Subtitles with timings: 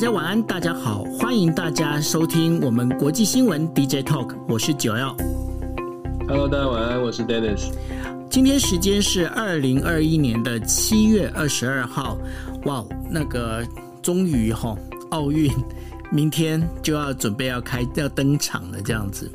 [0.00, 5.14] 家晚安，大家好，欢迎大家收听我们国际新闻 DJ Talk，我是九耀。
[6.26, 7.70] Hello，大家晚安，我是 Dennis。
[8.30, 12.16] 今天时间是二零二一年的七月二十二号，
[12.64, 13.62] 哇，那个
[14.00, 14.74] 终于哈
[15.10, 15.52] 奥运。
[16.12, 19.30] 明天就要准备要开要登场了，这样子。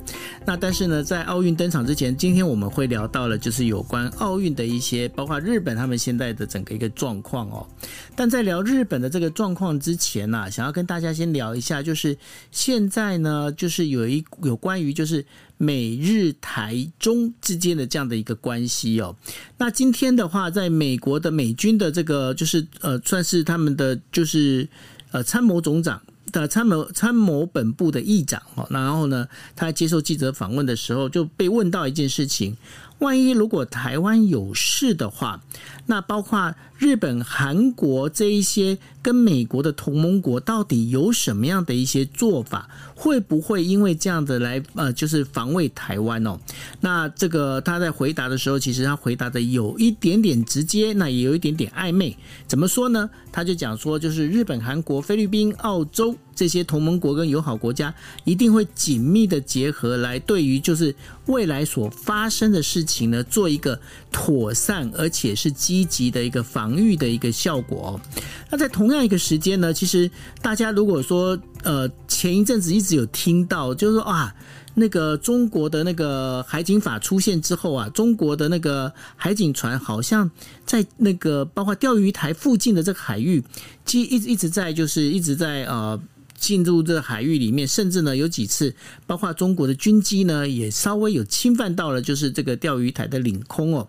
[0.46, 7.66] 那但是呢，在奥运登场之前，今天我们会聊到了，就是有关奥运的一些，包括日本他们现在的整个一个状况哦。
[8.14, 12.18] 但在聊日本的这个状况之前呢，想要跟大家先聊一下，就是
[12.52, 15.26] 现在呢，就是有一有关于就是
[15.58, 19.16] 美日台中之间的这样的一个关系哦。
[19.58, 24.68] 那今天的话，在美国的美军的这个就是呃，算是他们的就是
[25.12, 26.02] 呃参谋总长。
[26.42, 32.56] 的参谋参谋本部的议长哦，然后呢，他接受记者访问的时候就被问到一件事情：
[33.00, 35.42] 万一如果台湾有事的话，
[35.86, 42.70] 那包括日本、韩国这一些跟美国的同盟国，到底有什么样的一些做法？
[42.96, 46.40] 会不会因为这样的来呃，就是防卫台湾哦？
[46.80, 52.16] 那这个他在回答的时候，其实他回答的有一点点直接，那也有一点点暧昧。
[52.48, 53.10] 怎么说呢？
[53.32, 57.94] 他就讲说，就是日本、韩国、菲律宾、澳洲这些同盟国跟友好国家，
[58.26, 60.94] 一定会紧密的结合，来对于就是
[61.28, 63.80] 未来所发生的事情呢，做一个
[64.12, 68.00] 妥善而且是积极的一个防御的一个效果。
[68.52, 70.12] 那在同样一个时间呢，其实
[70.42, 74.36] 大家如果说呃前一阵子一直有听到，就是说啊。
[74.78, 80.30] 那个中国的那个海警法出现之后啊，中国的那个海警船好像
[80.66, 83.42] 在那个包括钓鱼台附近的这个海域，
[83.86, 85.98] 其实一直一直在就是一直在呃。
[86.38, 88.76] 进入这个海域里面，甚至呢有几次，
[89.08, 93.88] 包括中国的军机呢，也稍微有侵犯到了，就是这个钓鱼台的领空哦。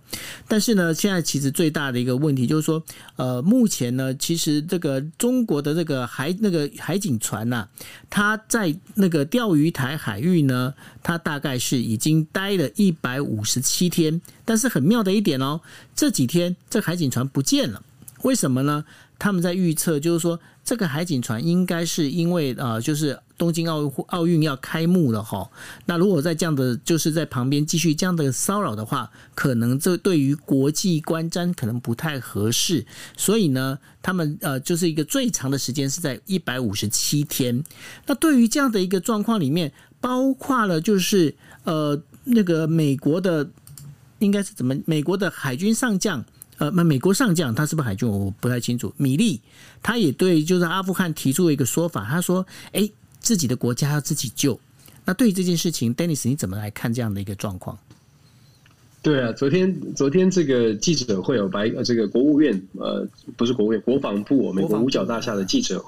[0.48, 2.82] 但是呢，现在其实最大的一个问题就是说，
[3.16, 7.68] 呃，目前呢，其实这个中国的这个海那个海警船呐、
[8.08, 10.72] 它在那个钓鱼台海域呢，
[11.02, 14.20] 它大概是已经待了一百五十七天。
[14.44, 15.60] 但是很妙的一点哦，
[15.96, 17.82] 这几天这海警船不见了，
[18.22, 18.84] 为什么呢？
[19.18, 25.50] 他们在预测，就是说，这个海警船应该是因为呃，就是东京奥运奥运要开幕了哈。
[25.86, 32.84] 那如果在这样的，就是在旁边继续这样的骚扰的话，可能这对于国际观瞻可能不太合适。
[33.16, 37.64] 所以呢，他们呃，就是一个最长的时间是在一百五十七天。
[38.06, 41.34] 那对于这样的一个状况里面，包括了就是
[41.64, 43.48] 呃，那个美国的
[44.18, 44.76] 应该是怎么？
[44.84, 46.22] 美国的海军上将。
[46.58, 48.08] 呃，那美国上将他是不是海军？
[48.08, 48.92] 我不太清楚。
[48.96, 49.40] 米利
[49.82, 52.90] 他也对，就是阿富汗提出了一个说法，他说：“哎，
[53.20, 54.58] 自己的国家要自己救。”
[55.04, 57.78] 那对于这件事情，Dennis 你怎么来看这样的一个状况？
[59.02, 63.06] 对啊，昨天昨天这个记者会有白呃，这个国务院呃，
[63.36, 65.84] 不是国务院，国防部，美国五角大厦的记者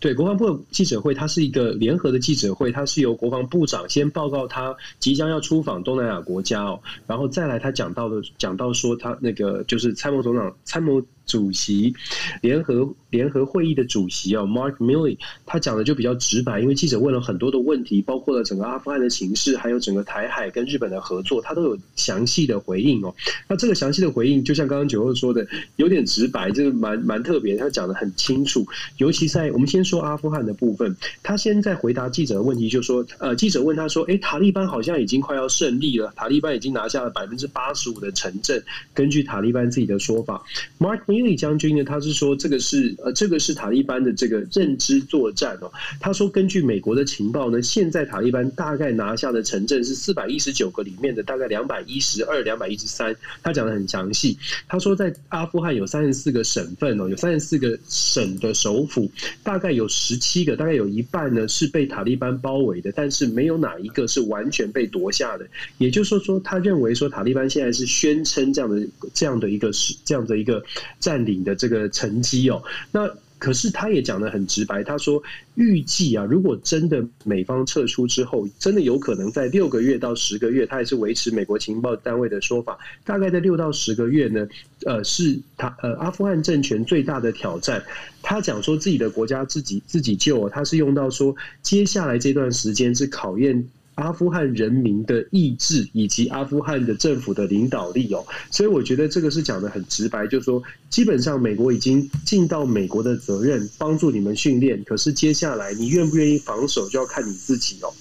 [0.00, 11.02] 对国防部记者会，它是一个联合的记者会，它是由国防部长先报告他即将要出访东南亚国家哦，然后再来他讲到的讲到说他那个就是参谋总长参谋。
[11.26, 11.92] 主席
[12.40, 23.14] 联合联合会议的主席啊，Mark Milley，他讲的就比较直白，因为记者问了很多的问题，包括了整个阿富汗的形势，还有整个台海跟日本的合作，他都有详细的回应哦。
[23.48, 28.64] 那这个详细的回应，就像刚刚九号说的，有点直白，就是蛮蛮特别，他讲的很清楚。
[28.98, 30.94] 尤其在我们先说阿富汗的部分，
[31.24, 38.62] 他先在回答记者的问题，就说，呃，记者问他说，诶，塔利班好像已经快要胜利了，塔利班已经拿下了百分之八十五的城镇，
[38.94, 40.44] 根据塔利班自己的说法
[40.78, 41.00] ，Mark。
[41.22, 45.72] 米利将军呢，他是说这个是呃，这个是塔利班的这个认知作战哦。
[45.98, 53.16] 他说，根据美国的情报呢，现在塔利班大概拿下的城镇是四百一十九个里面的大概两百一十二、两百一十三。
[53.42, 54.36] 他讲的很详细。
[54.68, 59.10] 他说，在阿富汗有三十四个省份哦，有三十四个省的首府，
[59.42, 65.46] 大概有十七个，大概有一半呢是被塔利班包围的，但是没有哪一个是完全被夺下的。
[65.78, 70.62] 也就是说，说他认为说塔利班现在是宣称这样的这样的一个是这样的一个。
[71.06, 72.60] 占领的这个成绩哦，
[72.90, 73.08] 那
[73.38, 75.22] 可是他也讲得很直白，他说
[75.54, 84.48] 预计啊，如果真的美方撤出之后，真的有可能在六个月到十个月，他也是维持美国情报单位的说法，大概在六到十个月呢，
[84.84, 87.80] 呃，是他呃阿富汗政权最大的挑战。
[88.20, 93.68] 他讲说自己的国家自己自己救，他是用到说接下来这段时间是考验。
[93.96, 107.92] 阿富汗人民的意志以及阿富汗的政府的领导力哦，所以我觉得这个是讲得很直白，就是说基本上美国已经尽到美国的责任，帮助你们训练，可是接下来你愿不愿意防守就要看你自己哦。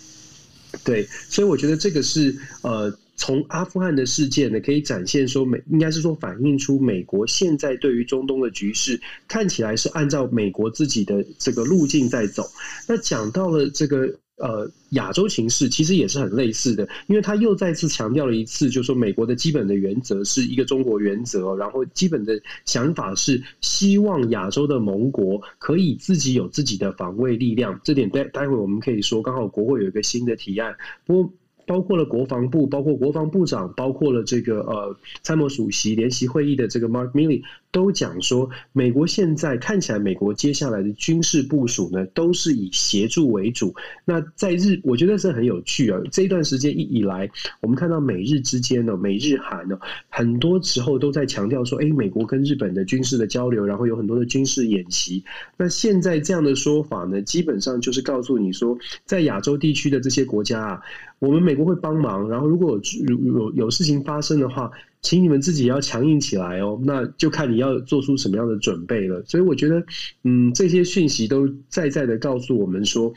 [0.83, 2.95] 对，所以我觉得这个是呃。
[3.18, 12.45] 从阿富汗的事件呢，可以展现说美，应该是说反映出美国现在对于中东的局势看起来是按照美国自己的这个路径在走。
[12.89, 14.13] 那讲到了这个。
[14.37, 27.79] 呃，亚洲情势其实也是很类似的，因为他又再次强调了一次，就是说美国的基本的原则是一个中国原则，然后基本的想法是希望亚洲的盟国可以自己有自己的防卫力量。
[27.83, 31.33] 这点待待会我们可以说，刚好国会有一个新的提案，不过。
[31.65, 37.41] 包括了国防部，包括国防部长，包括了这个呃参谋主席联席会议的这个 Mark Milley
[37.71, 43.73] 都讲说，美国现在看起来，美国接下来的军事部署呢，都是以协助为主。
[44.06, 46.00] 那在日，我觉得是很有趣啊。
[46.12, 47.29] 这一段时间一以来，
[47.62, 49.77] 我们看到美日之间呢，美日韩呢，
[50.09, 55.23] 很多时候都在强调说，哎，美国跟日本的军事的交流，然后有很多的军事演习。
[55.57, 60.81] 那现在这样的说法呢，基本上就是告诉你说，在亚洲地区的这些国家啊。
[61.25, 66.80] 我们美国会帮忙，然后如果有有有事情发生的话，请你们自己要强硬起来哦。
[66.83, 69.24] 那就看你要做出什么样的准备了。
[69.25, 69.83] 所以我觉得，
[70.24, 73.13] 嗯，这些讯息都在在的告诉我们说，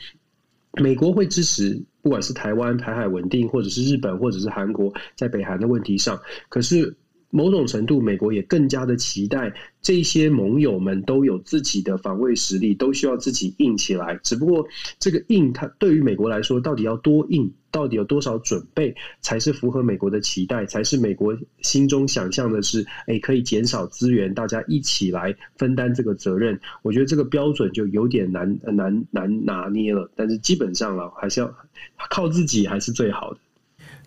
[0.81, 6.19] 美国会支持，不管是台湾台海稳定，或者是日本，或者是韩国在北韩的问题上。
[6.49, 6.95] 可是。
[7.31, 14.19] 某种程度，美国也更加的期待这些盟友们都有自己的防卫实力，都需要自己硬起来。
[14.23, 14.67] 只不过，
[14.99, 26.59] 这个硬，它对于美国来说，到底要多硬，到底有多少准备，才是符合美国的期待，才是美国心中想象的是，哎，可以减少资源，大家一起来分担这个责任。
[26.81, 30.09] 我觉得这个标准就有点难难难拿捏了。
[30.15, 31.55] 但是基本上了，还是要
[32.09, 33.39] 靠自己，还是最好的。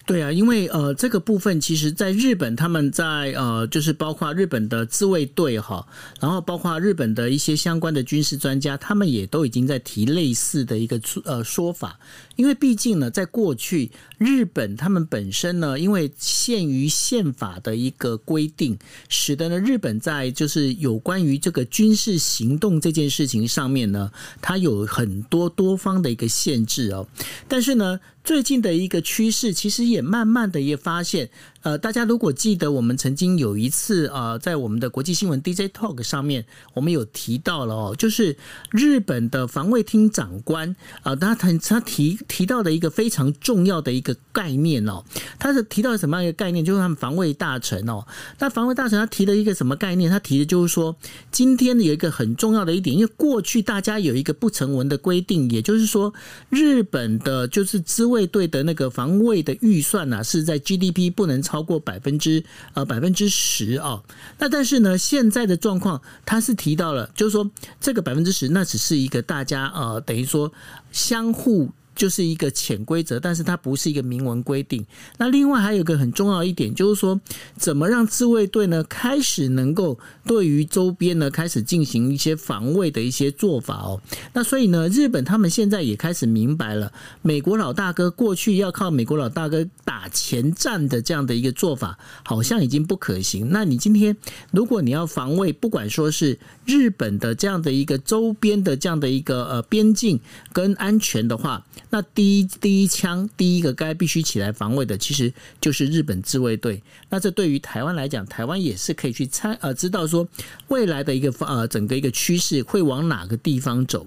[0.04, 5.86] 对啊，因为呃，这个部分其实在日本，他们在呃，就是包括日本的自卫队哈，
[6.20, 11.98] 然后包括日本的一些相关的军事专家，他们也都已经在提类似的一个呃说法。
[12.34, 18.76] 因为毕竟呢，在过去日本他们本身呢，因为限于宪法的一个规定，
[19.08, 24.10] 使得呢日本在就是有关于这个军事行动这件事情上面呢，
[24.40, 27.06] 它有很多多方的一个限制哦。
[27.46, 31.30] 但是呢，最近的一个趋势，其实也慢慢的也发现。
[31.62, 38.36] 呃，大家如果记得，我们曾经有一次啊、呃，在我们的国际新闻 DJ Talk 上面，我们有提到了哦，就是
[38.72, 40.68] 日本的防卫厅长官
[41.02, 45.04] 啊、呃，他他提提到的一个非常重要的一个概念哦，
[45.38, 46.64] 他是提到什么样一个概念？
[46.64, 48.04] 就是他们防卫大臣哦，
[48.40, 50.10] 那防卫大臣他提了一个什么概念？
[50.10, 50.96] 他提的就是说，
[51.30, 56.12] 今天有一个很重要的一点，因为过去大家有一个不成文的规定，也就是说，
[56.50, 61.32] 日本的就是自卫队的那个防卫的预算呢、是在 GDP 不能。
[61.42, 62.44] 超过百分之
[62.74, 64.00] 呃百分之十啊，
[64.38, 67.50] 那但是呢，现在的状况他是提到了，就是说
[67.80, 70.52] 这个百分之十，那只是一个大家呃等于说
[70.92, 71.68] 相互。
[71.94, 74.84] 就是一个潜规则，但是它不是一个明文规定。
[75.18, 77.20] 那另外还有一个很重要一点，就是说
[77.56, 84.00] 怎么让自卫队呢开始能够对于周边呢开始进行一些防卫的一些做法哦。
[84.32, 86.92] 那所以呢，日本他们现在也开始明白了，
[87.22, 93.48] 美国老大哥过去要靠美国老大哥打前站的这样的一个做法，好像已经不可行。
[93.50, 94.16] 那你今天
[94.50, 100.18] 如果你要防卫，不管说是日本的这样的一个周边的这样的一个呃边境
[100.52, 105.30] 跟安全的话，那第一第一枪，第一个该必须起来防卫的，其实
[105.60, 106.82] 就是日本自卫队。
[107.10, 110.26] 那这对于台湾来讲，台湾也是可以去猜呃，知道说
[110.68, 114.06] 未来的一个呃整个一个趋势会往哪个地方走。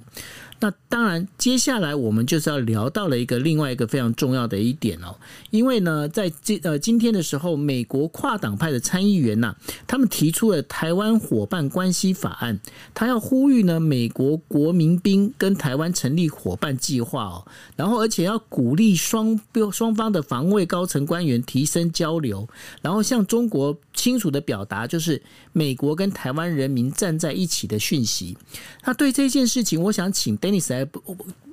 [0.62, 5.14] 那当然，接下来我们就是要聊到了一个另外一个非常重要的一点哦，
[5.52, 9.54] 因为呢，在今呃今天的时候，美国跨党派的参议员呐，
[9.86, 12.58] 他们提出了台湾伙伴关系法案，
[12.94, 17.46] 他要呼吁呢美国国民兵跟台湾成立伙伴计划哦，
[17.76, 19.38] 然后而且要鼓励双
[19.74, 22.48] 双方的防卫高层官员提升交流，
[22.82, 25.22] 然后向中国清楚的表达就是
[25.52, 28.38] 美国跟台湾人民站在一起的讯息。
[28.86, 30.40] 那对这件事情，我想请。
[30.46, 30.88] Dennis 来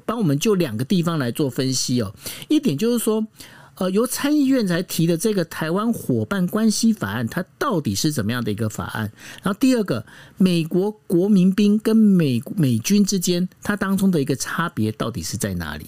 [0.05, 2.15] 帮我们就两个地方来做分析哦。
[2.49, 3.27] 一点就是说，
[3.77, 9.11] 呃，由参议院才提的这个台湾伙伴关系法案，它到底是怎么样的一个法案？
[9.43, 10.05] 然后第二个，
[10.37, 15.87] 美国国民兵跟美美军之间，它当中的一个差别到底是在哪里？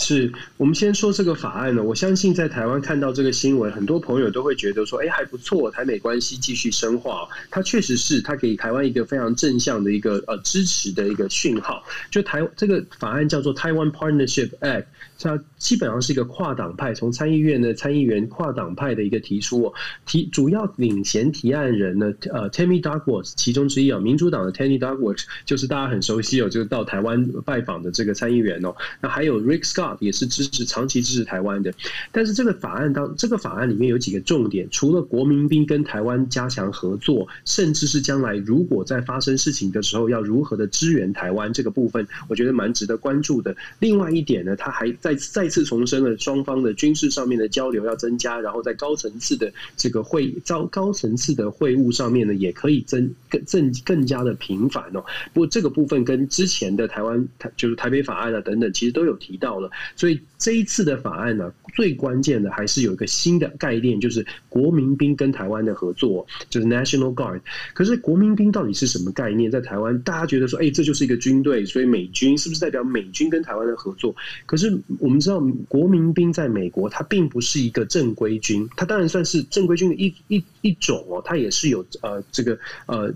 [0.00, 7.28] 是我们先说这个法案呢，我相信在台湾看到这个新闻，很多朋友都会觉得说，哎，还不错，台美关系继续深化。
[7.50, 11.84] 它确实是，它给台湾一个非常正向的一个呃支持的一个讯号。
[12.10, 14.86] 就台这个法案叫做台湾 Partnership Act。
[15.20, 19.72] 它基本上是一个跨党派，从参议院的参议员跨党派的一个提出，哦
[20.06, 28.74] 提主要领衔提案人呢，呃，Tammy Duckworth 其中之一啊，民主党的 Tammy Duckworth 就是大家很熟悉哦，就是到台湾拜访的这个参议员哦。
[29.00, 31.72] 那还有 Rick Scott 也是支持长期支持台湾的。
[32.12, 43.54] 但是这个法案当这个法案里面有几个重点，除了国民兵跟台湾加强合作，甚至是将来如果在发生事情的时候要如何的支援台湾这个部分，我觉得蛮值得关注的。
[43.78, 55.04] 另外一点呢，他还在再再次重申了双方的军事上面的交流要增加，然后在高层次的这个会高高层次的会晤上面呢，也可以增更更更加的频繁哦。
[55.32, 67.40] 不过这个部分跟之前的台湾台就是台北法案啊等等，其实都有提到了，所以这一次的法案呢，最关键的还是有一个新的概念，就是国民兵跟台湾的合作，就是 National Guard。
[67.74, 69.50] 可是国民兵到底是什么概念？
[69.50, 74.14] 在台湾，大家觉得说，哎，这就是一个军队，所以美军是不是代表美军跟台湾的合作？
[74.46, 83.12] 可是我们知道，国民兵在美国，它并不是一个正规军，它当然算是正规军的一一一种哦，它也是有呃这个呃。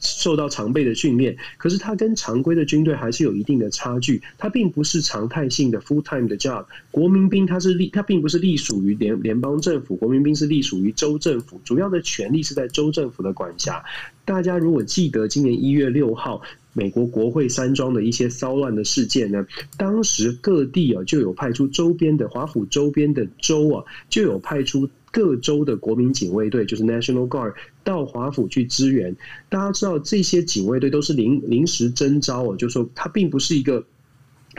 [0.00, 4.20] 受到常备的训练，可是它跟常规的军队还是有一定的差距。
[4.36, 6.64] 它并不是常态性的 full time 的 job。
[6.90, 13.84] 国民兵它是隶，它并不是隶属于联联邦政府，国民兵是隶属于州政府，主要的权力是在州政府的管辖。
[14.24, 16.42] 大家如果记得今年一月六号
[16.78, 19.44] 美国国会山庄的一些骚乱的事件呢，
[19.76, 24.88] 当时各地啊就有派出周边的华府周边的州啊就有派出。
[25.10, 29.16] 各州的国民警卫队就是 National Guard 到华府去支援。
[29.48, 33.82] 大家知道这些警卫队都是临临时征召哦，就是说他并不是一个，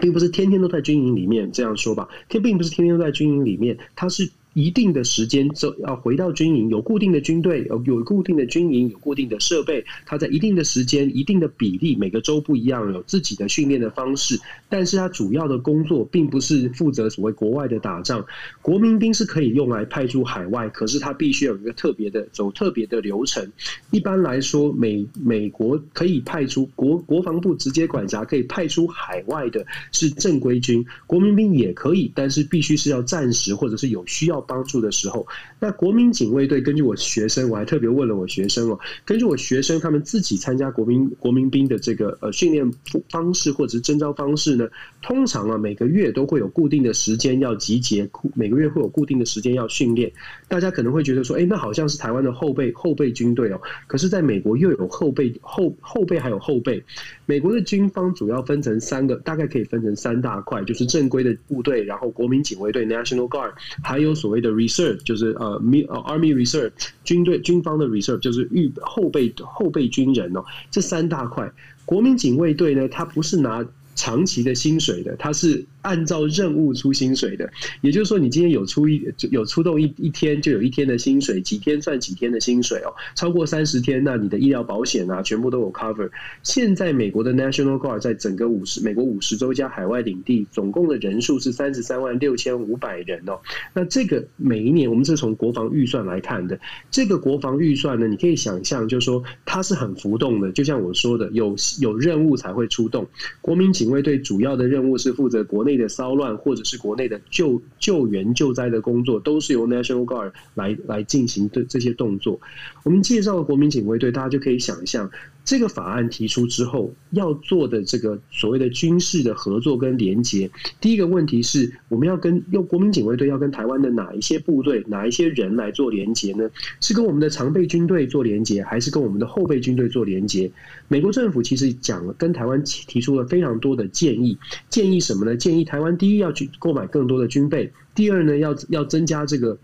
[0.02, 1.52] 并不是天天都在军营里面。
[1.52, 4.32] 这样说吧，他并不是天天都在军营里面，他是。
[4.54, 9.86] 一定的时间走要回到军营，有固定的军队，有有固定的军营，有固定的设备。
[10.06, 14.40] 他在一定的时间、一定的比例，每个州不一样，有自己的训练的方式。
[14.70, 18.26] 但是他主要的工作并不是负责所谓国外的打仗。
[18.62, 23.50] 国民兵是可以用来派驻海外，可是他必须有一个特别的走特别的流程。
[23.92, 34.40] 一般来说，美美国可以派出国国防部直接管辖，可以派出海外的是正规军，国民兵也可以，但是必须是要暂时或者是有需要。
[34.50, 35.28] 帮助的时候，
[35.60, 42.68] 那国民警卫队根据我学生，我还特别问了我学生哦，根据我学生他们自己参加国民国民兵的这个呃训练
[43.10, 44.56] 方式或者是征招方式
[45.02, 50.12] 通常啊每个月都会有固定的时间要集结，每个月会有固定的时间要训练。
[50.48, 56.84] 大家可能会觉得说，哎，那好像是台湾的后备后备军队哦，可是在美国又有后备后后备还有后备。
[57.26, 63.52] 美国的军方主要分成三个，大概可以分成三大块，就是正规的部队，然后国民警卫队 （National Guard），
[63.84, 66.72] 还有所谓的 Reserve，就是呃，Army Reserve，
[67.04, 70.44] 军队军方的 Reserve，就是预后备后备军人哦。
[70.72, 71.52] 这三大块，
[71.86, 73.64] 国民警卫队呢，它不是拿
[74.00, 75.66] 长期的薪水的，它是。
[75.82, 77.50] 按照任务出薪水的，
[77.82, 82.94] 也就是说，你今天有出一有出动一一天，就有一天的薪水，几天算几天的薪水哦。
[83.16, 86.10] 超过三十天，那你的医疗保险啊，全部都有 cover。
[86.44, 93.40] 现在美国的 National Guard 在整个五十美国五十州加海外领地，总共的人数是三十三万六千五百人哦。
[93.74, 96.60] 那这个每一年，我们是从国防预算来看的。
[96.92, 100.52] 这个国防预算呢，你可以想象，就是说它是很浮动的。
[100.52, 103.08] 就像我说的，有有任务才会出动。
[103.40, 105.69] 国民警卫队主要的任务是负责国内。
[105.70, 112.40] 内的骚乱，或者是国内的救救援救灾的工作，都是由 National Guard 来来进行的这些动作。
[112.84, 115.12] 我们介绍了国民警卫队，大家就可以想象。
[115.50, 120.48] 这个法案提出之后，要做的这个所谓的军事的合作跟连结，
[120.80, 126.48] 第一个问题是，我们要跟用国民警卫队要跟台湾的哪一些部队、哪一些人来做连结呢？
[126.80, 130.52] 是跟我们的常备军队做连结，还是跟我们的后备军队做连结？
[130.88, 134.38] 美国政府其实讲了，跟台湾提出了非常多的建议，
[134.70, 135.36] 建议什么呢？
[135.36, 139.58] 建议台湾第一要去购买更多的军备，第二呢，要要增加这个。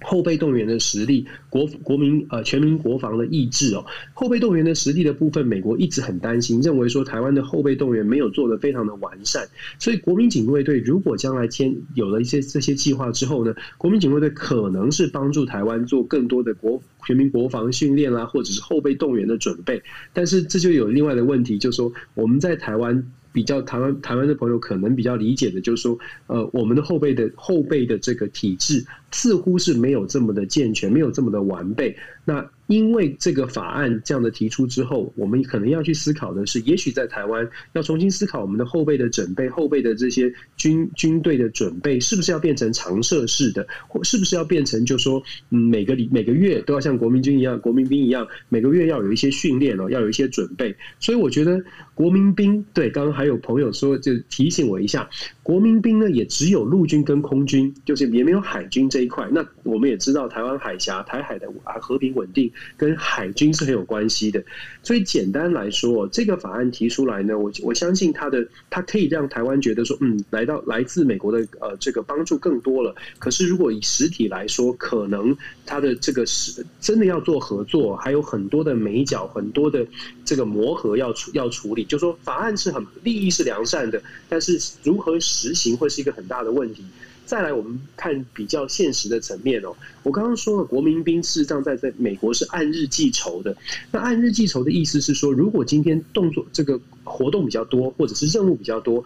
[0.00, 23.04] 后备动员的实力，国国民呃全民国防的意志哦，后备动员的实力的部分，美国一直很担心，认为说台湾的后备动员没有做得非常的完善，所以国民警卫队如果将来签有了一些这些计划之后呢，国民警卫队可能是帮助台湾做更多的国全民国防训练啦，或者是后备动员的准备，但是这就有另外的问题，就是说我们在台湾。
[23.30, 31.96] 比较台湾台湾的朋友可能比较理解的，就是说，呃，我们的后备的后备的这个体制似乎是没有这么的健全，没有这么的完备。
[32.24, 50.76] 那因为这个法案这样的提出之后，我们可能要去思考的是，也许在台湾要重新思考我们的后备的准备，后备的这些军军队的准备，是不是要变成常设式的，或是不是要变成就说，嗯，每个礼每个月都要像国民军一样，国民兵一样，每个月要有一些训练哦，要有一些准备。
[51.00, 51.58] 所以我觉得
[51.94, 55.08] 国民兵，对，刚刚还有朋友说，就提醒我一下，
[55.42, 58.97] 国民兵呢也只有陆军跟空军，就是也没有海军这。
[58.98, 59.28] 这一块。
[59.30, 64.42] 那我们也知道，台湾海峡、台海的啊和平稳定跟海军是很有关系的。
[64.82, 72.92] 所以简单来说，这个法案提出来呢，我我相信它的它可以让台湾觉得说，嗯，来到来自美国的呃这个帮助更多了。
[73.20, 79.86] 可是如果以实体来说，可能它的这个是真的要做合作，还有很多的眉角，很多的
[80.24, 81.84] 这个磨合要处要处理。
[81.84, 86.82] 就说法案是很利益是良善的，但是如何实行会是一个很大的问题。
[87.28, 89.76] 再来，我们看比较现实的层面哦。
[90.02, 93.54] 我刚刚说了，国民兵事实上在在美国是按日计酬的。
[93.92, 99.04] 那按日计酬的意思是说，如果今天动作这个活动比较多，或者是任务比较多，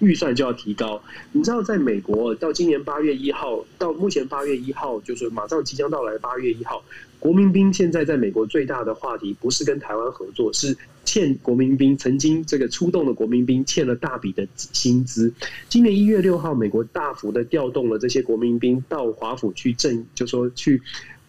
[0.00, 1.02] 预算就要提高。
[1.32, 6.84] 你知道，在美国到今年八月一号，到目前八月一号，就是马上即将到来八月一号，
[7.18, 10.76] 国民兵现在在美国最大的话题不是跟台湾合作，是。
[11.04, 15.32] 欠国民兵曾经这个出动的国民兵欠了大笔的薪资。
[15.68, 20.80] 今年一月六号，美国大幅的调动了这些国民兵到华府去镇，就说去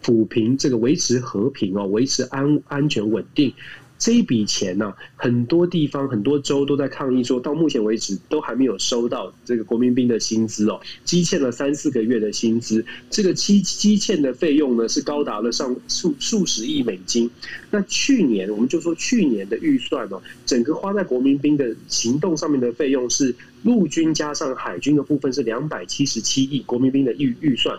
[0.02, 3.52] 抚平这个维持和平哦，维持安安全稳定。
[3.96, 17.30] 这一笔钱呢、很多地方很多州都在抗议，说到目前为止都还没有收到这个国民兵的薪资哦，积欠了三四个月的薪资，这个积积欠的费用呢是高达了上数数十亿美金。
[17.70, 27.78] 那去年我们就说去年的预算哦，整个花在国民兵的行动上面的费用是陆军加上海军的部分是两百七十七亿国民兵的预预算，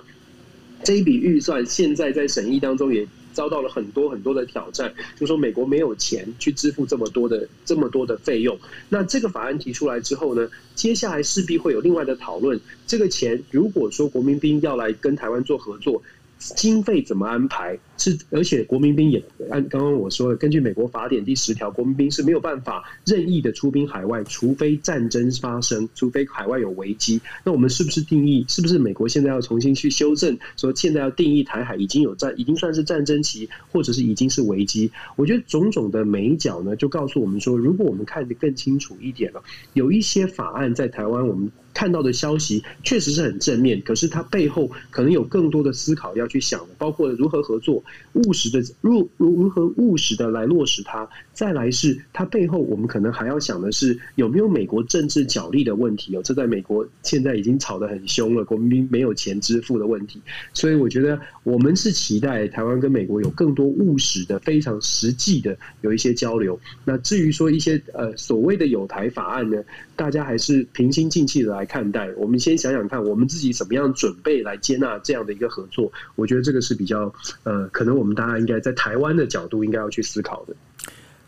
[0.83, 3.05] 这一笔预算现在在审议当中也。
[3.35, 8.57] 遭到了很多很多的挑战，就说美国没有钱去支付这么多的这么多的费用。
[8.89, 12.59] 那这个法案提出来之后呢，接下来势必会有另外的讨论。
[12.87, 16.01] 这个钱如果说国民兵要来跟台湾做合作。
[16.37, 17.77] 经费怎么安排？
[17.97, 27.21] 是而且国民兵也按刚刚我说的，根据美国法典第十条，国民兵是没有办法任意的出兵海外，除非战争发生，除非海外有危机。
[27.43, 28.45] 那我们是不是定义？
[28.49, 34.91] 是不是美国现在要重新去修正，说现在要定义台海已经有战，已经算是战争期，或者是已经是危机？
[35.15, 39.41] 我觉得种种的眉角呢，就告诉我们说，如果我们看得更清楚一点了，
[39.73, 41.49] 有一些法案在台湾我们。
[41.75, 51.07] 看到的消息确实是很正面，可是它背后可能有更多的思考要去想，包括如何合作，务实的如如如何务实的来落实它。
[51.35, 56.21] 再来是它背后，我们可能还要想的是有没有美国政治角力的问题哦。
[56.23, 60.21] 这在美国现在已经吵得很凶了，国民兵没有钱支付的问题。
[60.53, 66.57] 所以我觉得我们是期待台湾跟美国有更多务实的、非常实际的有一些交流。
[66.85, 69.61] 那至于说一些呃所谓的有台法案呢，
[69.95, 72.09] 大家还是平心静气的来看待。
[72.15, 75.91] 我们先想想看，我们自己怎么样准备来接纳这样的一个合作。
[76.15, 80.55] 我觉得这个是比较呃，可能我们大家应该在台湾的角度应该要去思考的。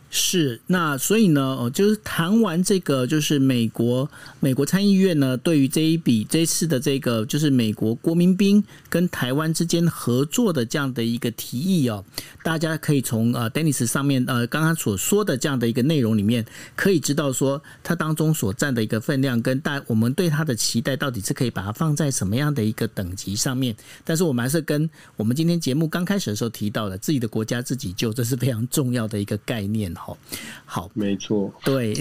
[0.10, 12.06] 是，那所以呢，哦，就是谈完这个，就是美国美国参议院呢，对于这一笔这次的这个，就是美国国民兵跟台湾之间合作的这样的一个提议哦，
[12.42, 16.46] 大家可以从呃 Dennis 上面呃刚刚所说的这样的一个内容里面，
[16.78, 23.76] 可以知道说它当中所占的一个分量跟大我们对它的期待到底是可以把它放在什么样的一个等级上面。
[24.06, 29.94] 但是我们还是跟我们今天节目刚开始的时候提到的，自己的国家自己救，这是非常重要的一个概念。
[29.98, 30.18] 好，
[30.66, 31.94] 好，没错，对。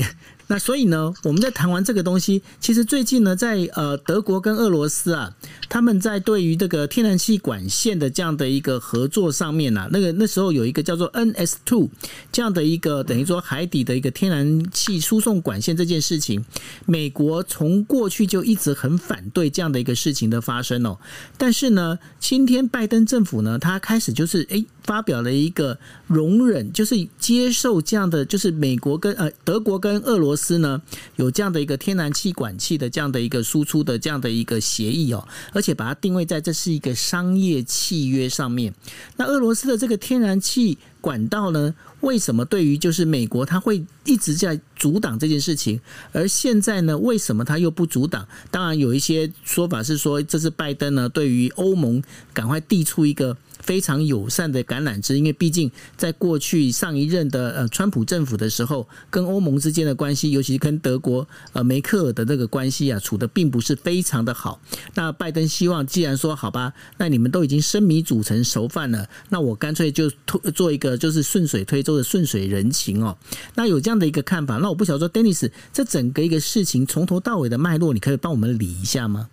[0.48, 5.34] 那所以呢，我们在谈完这个东西，其实最近呢，在呃德国跟俄罗斯啊，
[5.68, 11.88] 他们在对于这个天然气管线的这样的一个合作上面啊，那个那时候有一个叫做 NS Two
[12.30, 16.44] 这样的一个等于说海底的一个天然气输送管线这件事情，
[16.84, 20.96] 美国从过去就一直很反对这样的一个事情的发生哦。
[21.36, 30.80] 但是呢，今天拜登政府呢，他开始就是诶发表了一个容忍，就是接受这样的，就是美国跟呃德国跟俄罗斯斯呢
[31.16, 38.74] 有这样的一个天然气管气的这样的一个输出的这样的一个协议哦，而且把它定位在这是一个商业契约上面。
[39.16, 45.80] 那俄罗斯的这个天然气管道呢，为什么对于就是美国他会一直在阻挡这件事情？
[46.12, 48.26] 而现在呢，为什么他又不阻挡？
[48.50, 52.02] 当然有一些说法是说，这是拜登呢对于欧盟
[52.34, 53.36] 赶快递出一个。
[53.66, 64.60] 非常友善的橄榄枝，因为毕竟在过去上一任的呃川普政府的时候，跟欧盟之间的关系，尤其是跟德国呃梅克尔的这个关系啊，处得并不是非常的好。
[64.94, 70.08] 那拜登希望，既然说好吧，那你们都已经生米煮成熟饭了，那我干脆就
[70.54, 73.18] 做一个就是顺水推舟的顺水人情哦。
[73.56, 79.28] 那有这样的一个看法，那我不晓得说，Dennis，这整个一个事情从头到尾的脉络，你可以帮我们理一下吗？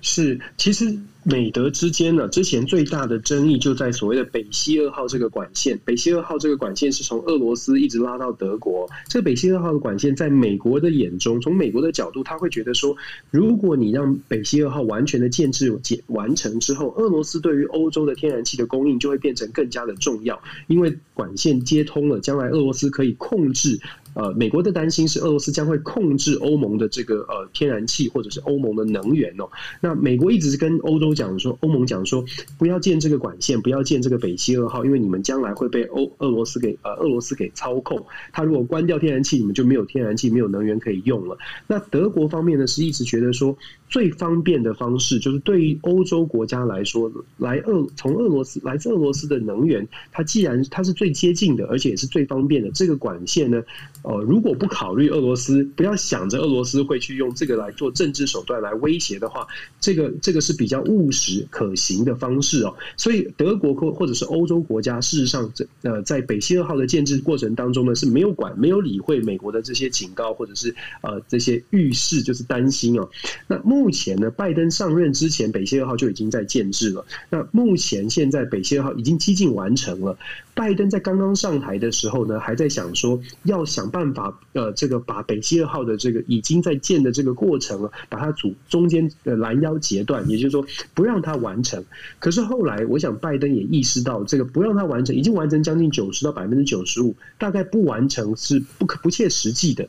[0.00, 0.98] 是，其实。
[1.22, 5.78] 美德之间呢，之前最大的争议就在所谓的北溪二号这个管线。
[5.84, 8.88] 北溪二号这个管线是从俄罗斯一直拉到德国。
[9.06, 12.96] 这个北溪二号的管线，在美国的眼中，从美国的角度，他会觉得说，
[13.30, 23.78] 如果你让北溪二号完全的建置完成之后，俄罗斯对于欧洲的天然气的供应就会变成更加的重要，因为管线接通了，将来俄罗斯可以控制。
[24.14, 29.48] 呃，美国的担心是俄罗斯将会控制欧盟的这个呃天然气或者是欧盟的能源哦。
[29.80, 32.24] 那美国一直是跟欧洲讲说，欧盟讲说
[32.58, 38.04] 不要建这个管线，不要建这个北溪二号，因为你们将来会被欧俄罗斯给呃俄罗斯给操控。
[38.32, 41.38] 他如果关掉天然气，你们就没有天然气，没有能源可以用了。
[41.66, 43.56] 那德国方面呢，是一直觉得说
[43.90, 53.62] 最方便的方式，就是对于欧洲国家来说，来俄从俄罗斯来自俄罗斯的能源，它既然它是最接近的，而且也是最方便的，这个管线呢。
[54.02, 59.46] 呃，如果不考虑俄罗斯，不要想着俄罗斯会去用这个来做政治手段来威胁的话，
[59.78, 62.74] 这个这个是比较务实可行的方式哦。
[62.96, 73.06] 所以德国或或者是欧洲国家，事实上这呃在北溪二号的建制过程当中呢，是没有管没有理会美国的这些警告或者是呃这些预示，就是担心哦。
[73.48, 77.02] 那目目前呢，拜登上任之前，北溪二号就已经在建制了。
[77.30, 80.18] 那目前现在北溪二号已经几近完成了。
[80.52, 90.62] 拜登在刚刚上台的时候呢，还在想说要想办法，呃，这个把北溪二号的这个已经在建的这个过程啊，把它组中间的拦腰截断，也就是说
[90.92, 91.82] 不让它完成。
[92.18, 99.88] 可是后来，我想拜登也意识到，这个不让它完成，已经完成将近九十到百分之九十五，大概不完成是不可不切实际的。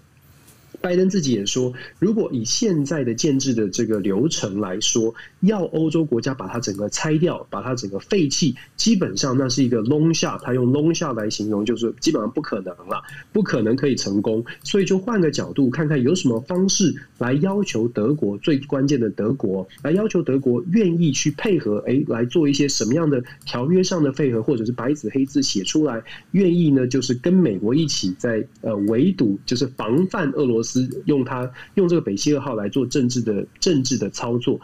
[0.82, 10.40] 拜登自己也说，如果以现在的建制的这个流程来说，要欧洲国家把它整个拆掉，把它整个废弃，基本上那是一个 long shot。
[10.42, 13.02] 他用 long shot 来形容，就是基本上不可能了，
[13.32, 14.44] 不可能可以成功。
[14.64, 26.88] 所以就换个角度看看，有什么方式来要求德国，最关键的德国来要求德国愿意去配合，诶，来做一些什么样的条约上的配合，或者是白纸黑字写出来，愿意呢？
[26.88, 30.88] 就是跟美国一起在呃围堵，就是防范俄罗斯。
[31.06, 34.60] 用他用这个北溪二号来做政治的政治的操作，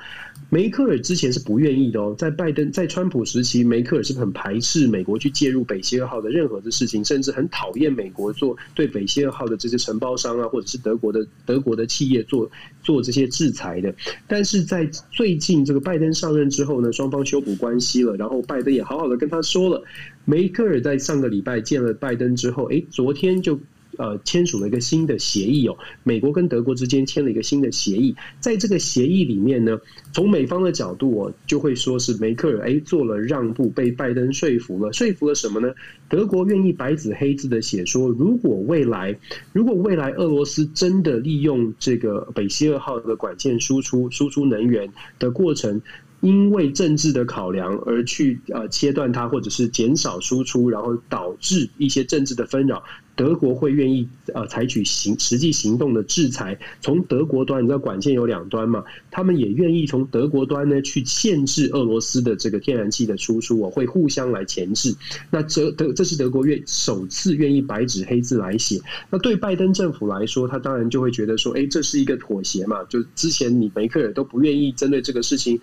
[0.49, 2.13] 没梅克尔之前是不愿意的哦。
[2.17, 12.51] 在拜登在川普时期，梅克尔是很排斥美国去介入北溪二号的任何的事情，甚至很讨厌美国做对北溪二号的这些承包商啊，或者是德国的德国的企业做
[12.83, 13.95] 做这些制裁的。
[14.27, 19.81] 但是在最近这个拜登上任之后呢，双方修补关系了，然后拜登也好好的跟他说了。
[20.25, 23.57] 梅克尔在上个礼拜见了拜登之后，诶，昨天就。
[23.97, 29.77] 呃，签署了一个新的协议哦，美国跟德国之间签了一个新的协议，在这个协议里面呢，
[30.13, 35.73] 从美方的角度哦，就会说是梅克尔哎做了让步，被拜登说服了，说服了什么呢？
[36.09, 39.17] 德国愿意白纸黑字的写说，如果未来
[39.51, 45.81] 如果未来俄罗斯真的利用这个北溪二号的管线输出输出能源的过程。
[46.19, 52.83] 因为政治的考量而去呃切断它，或者是减少输出，然后导致一些政治的纷扰，
[53.17, 56.57] 德国会愿意呃采取行实际行动的制裁。
[56.79, 64.95] 从德国端，你知道管线有两端嘛，他们也愿意从德国端呢去限制俄罗斯的这个天然气的输出，我会互相来钳制。
[65.29, 68.79] 那这德这是德国愿首次愿意白纸黑字来写。
[69.09, 75.59] 那对拜登政府来说，他当然就会觉得说，哎，这是一个妥协嘛，就之前你梅克尔都不愿意针对这个事情。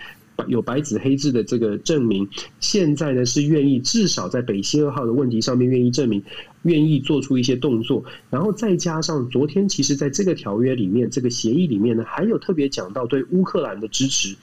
[0.48, 6.20] 有白纸黑字的这个证明，现在呢是愿意至少在北溪二号的问题上面愿意证明，
[6.64, 14.36] 愿意做出一些动作，然后再加上昨天其实在这个条约里面，这个协议里面呢，还有特别讲到对乌克兰的支持，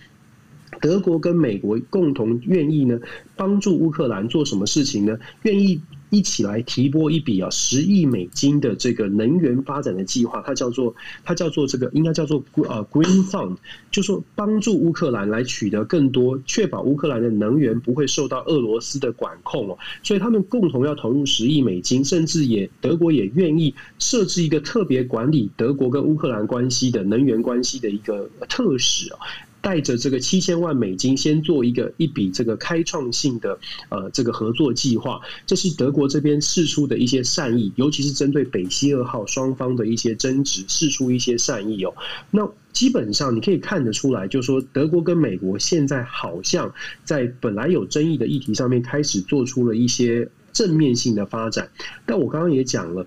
[0.80, 3.00] 德国跟美国共同愿意呢
[3.36, 5.20] 帮助乌克兰做什么事情呢？
[5.44, 5.82] 愿意。
[6.12, 10.94] 一起来提拨一笔啊，十亿美金的这个能源发展的计划，它叫做
[11.24, 13.56] 它叫做这个应该叫做呃 Green Fund，
[13.90, 19.78] 就说帮助乌克兰来取得更多，确保乌克兰的能源不会受到俄罗斯的管控哦。
[20.04, 29.18] 所以他们共同要投入十亿美金，甚至也德国也愿意设置一个特别管理德国跟乌克兰关系的能源关系的一个特使哦。
[29.62, 41.94] 带着这个七千万美金，先做一个一笔这个开创性的呃这个合作计划，这是德国这边释出的一些善意，尤其是针对北溪二号双方的一些争执，释出一些善意哦。
[42.32, 51.70] 那基本上你可以看得出来，就是说德国跟美国现在好像在本来有争议的议题上面开始做出了一些正面性的发展。
[52.06, 53.06] 但我刚刚也讲了。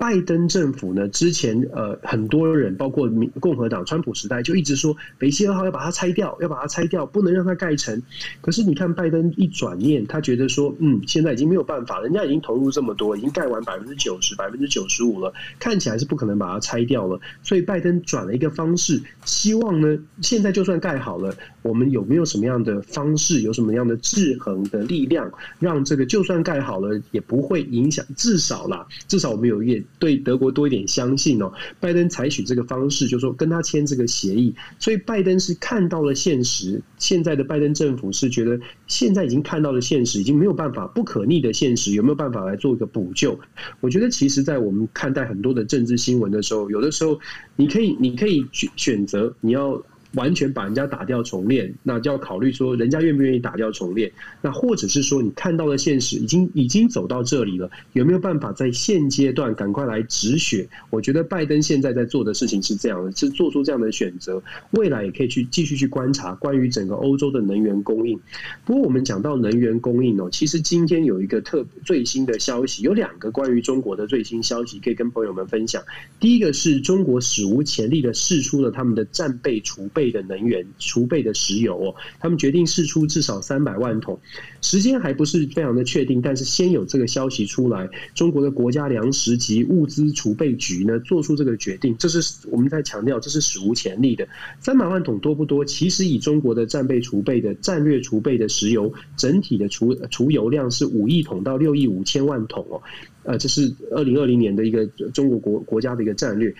[0.00, 3.08] 拜登政府呢，之前呃很多人，包括
[3.40, 8.00] 共和党川普时代，就一直说北溪二号要把它拆掉，要把它拆掉，不能让它盖成。
[8.40, 17.20] 可是你看拜登一转念，他觉得说，嗯，现在已经没有办法，人家已经投入这么多，已经盖完百分之九十、百分之九十五了，看起来是不可能把它拆掉了。
[17.42, 21.34] 所以拜登转了一个方式，希望呢，现在就算盖好了。
[21.68, 28.02] 我们有没有什么样的方式，有什么样的制衡的力量，让这个就算盖好了，也不会影响。
[28.16, 31.52] 至少啦，至少我们有也对德国多一点相信哦。
[31.78, 36.80] 拜登采取这个方式，就是说跟他签这个协议，所以拜登是看到了现实。
[36.96, 43.38] 现在的拜登政府是觉得现在已经看到了现实，已经没有办法不可逆的现实，有没有办法来做一个补救？
[43.80, 47.20] 我觉得其实，在我们看待很多的政治新闻的时候，有的时候
[47.56, 49.82] 你可以，你可以选选择你要。
[50.14, 54.10] 完全把人家打掉重练，那就要考虑说人家愿不愿意打掉重练。
[54.40, 60.66] 那或者是说你看到的现实已经已经走到这里了，有没有办法在现阶段赶快来止血？
[60.88, 64.42] 我觉得拜登现在在做的事情是这样的，是做出这样的选择。
[64.70, 68.18] 未来也可以去继续去观察关于整个欧洲的能源供应。
[68.64, 75.82] 不过我们讲到能源供应哦，其实今天有一个特最新的消息，有两个关于中国的最新消息可以跟朋友们分享。
[76.18, 79.97] 第一个是中国史无前例的释出了他们的战备储备。
[79.98, 84.16] 备的能源储备的石油哦，他们决定释出至少三百万桶，
[84.62, 94.28] 时间还不是非常的确定，但是先有这个消息出来，中国的国家粮食及物资储备局呢做出这个决定，这是我们在强调，这是史无前例的。
[94.60, 95.64] 三百万桶多不多？
[95.64, 102.80] 其实以中国的战备储备的战略储备的石油，整体的储储油量是五亿桶到六亿五千万桶哦，
[103.24, 106.54] 呃，这是二零二零年的一个中国国国家的一个战略。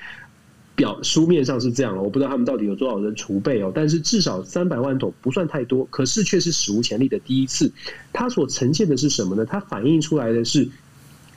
[0.79, 7.73] 表书面上是这样，我不知道他们到底有多少人储备哦，但是至少三百万桶不算太多，可是却是史无前例的第一次。
[8.13, 9.45] 它所呈现的是什么呢？
[9.45, 10.69] 它反映出来的是，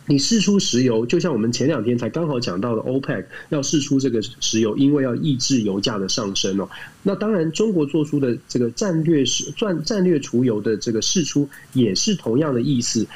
[0.06, 6.70] 你释出石油，就像我们前两天才刚好讲到的，OPEC 要释出这个石油，因为要抑制油价的上升哦。
[7.02, 13.08] 那当然，中国做出的这个战略是战战略储油的这个释出，也是同样的意思。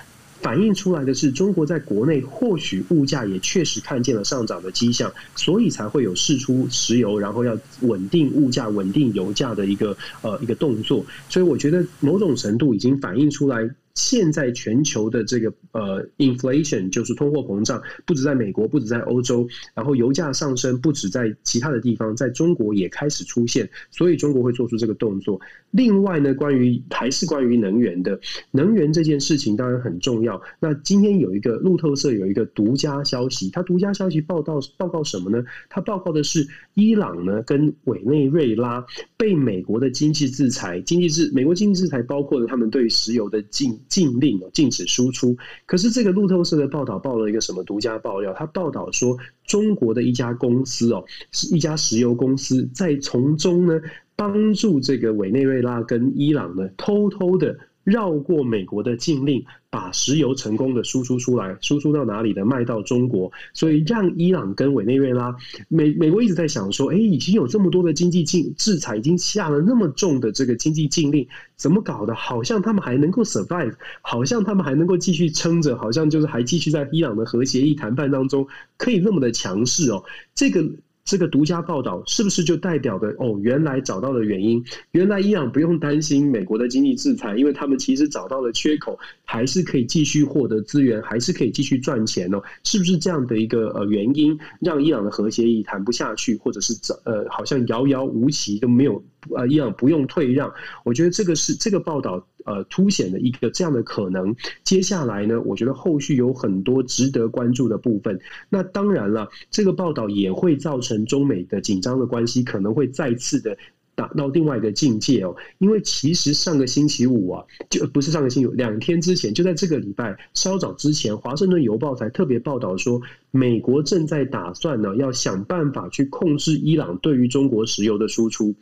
[0.45, 11.03] 反映出来的是，中国在国内或许物价也确实看见了上涨的迹象，所以才会有释出石油，然后要稳定物价、稳定油价的一个呃一个动作。
[11.29, 13.67] 所以我觉得某种程度已经反映出来。
[13.95, 25.39] 现在全球的这个呃，inflation 就是通货膨胀，不止在美国，不止在欧洲，然后油价上升，不止在其他的地方，在中国也开始出现，所以中国会做出这个动作。
[25.71, 28.19] 另外呢，关于还是关于能源的，
[28.51, 30.41] 能源这件事情当然很重要。
[30.60, 35.41] 那今天有一个路透社有一个独家消息，它独家消息报道报告什么呢？
[35.69, 43.79] 它报告的是伊朗呢跟委内瑞拉被美国的经济制裁，经济制美国经济制裁包括了他们对石油的禁。
[43.88, 45.36] 禁令哦，禁止输出。
[45.65, 48.34] 可是这个路透社的报道报了一个什么独家爆料？
[48.34, 53.80] 他报道说，中国的一家公司哦，是一家石油公司，在从中呢
[54.15, 57.58] 帮助这个委内瑞拉跟伊朗呢偷偷的。
[57.86, 65.35] 绕过美国的禁令，把石油成功的输出出来，输出到哪里的卖到中国，所以让伊朗跟委内瑞拉，
[65.67, 72.15] 美美国一直在想说，哎，已经有这么多的经济禁制裁，已经下了那么重的这个经济禁令，怎么搞的？
[72.15, 80.63] 好像他们还能够 survive，好像他们还能够继续撑着，好像就是还继续在伊朗的核协议谈判当中可以那么的强势哦，这个。
[81.06, 83.39] 这个独家报道是不是就代表的哦？
[83.39, 92.41] 原来找到了原因，原来伊朗不用担心美国的经济制裁，因为他们其实找到了缺口，还是可以继续获得资源，还是可以继续赚钱哦？
[92.63, 99.04] 是不是这样的一个呃原因，让伊朗的核协议谈不下去，或者是呃好像遥遥无期都没有？
[99.35, 104.35] 呃，伊朗不用退让，我觉得这个是这个报道呃凸显了一个这样的可能。
[104.63, 108.19] 接下来呢，我觉得后续有很多值得关注的部分。
[108.49, 113.57] 那当然了，这个报道也会造成中美的紧张的关系可能会再次的
[113.95, 115.35] 达到另外一个境界哦。
[115.57, 128.53] 因为其实上个星期五啊，就不是上个星期五，两天之前，就在这个礼拜稍早之前，《华盛顿邮报》才特别报道说，美国正在打算呢，要想办法去控制伊朗对于中国石油的输出。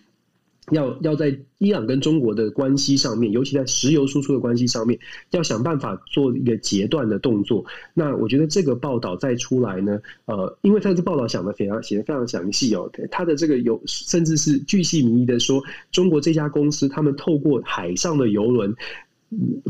[0.71, 4.97] 要要在伊朗跟中国的关系上面，尤其在石油输出的关系上面，
[5.31, 7.65] 要想办法做一个截断的动作。
[7.93, 18.75] 那我觉得这个报道再出来呢，呃，因为他这报道想的非常写的非常详细哦，他的这个有甚至是巨细靡遗的说，中国这家公司他们透过海上的油轮。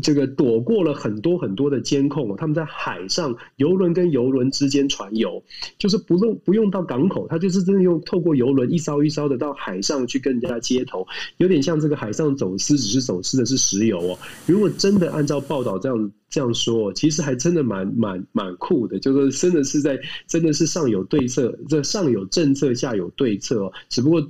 [0.02, 5.42] 这个躲过了很多很多的监控，他们在海上游轮跟游轮之间传油，
[5.78, 11.06] 就是不用不用到港口，他就是真的用透过游轮一艘一艘的到海上去跟人家接头，
[11.38, 14.18] 有点像这个海上走私，只是走私的是石油哦。
[14.46, 24.26] 如果真的按照报道这样这样说，其实还真的蛮蛮蛮酷的，就是真的是在真的是上有对策，这上有政策，下有对策哦，只不过。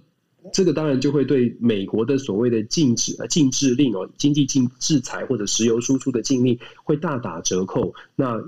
[0.53, 7.95] 这个当然就会对美国的所谓的禁止呃禁制令哦，经济禁制裁或者石油输出的禁令会大打折扣。
[8.15, 8.43] 那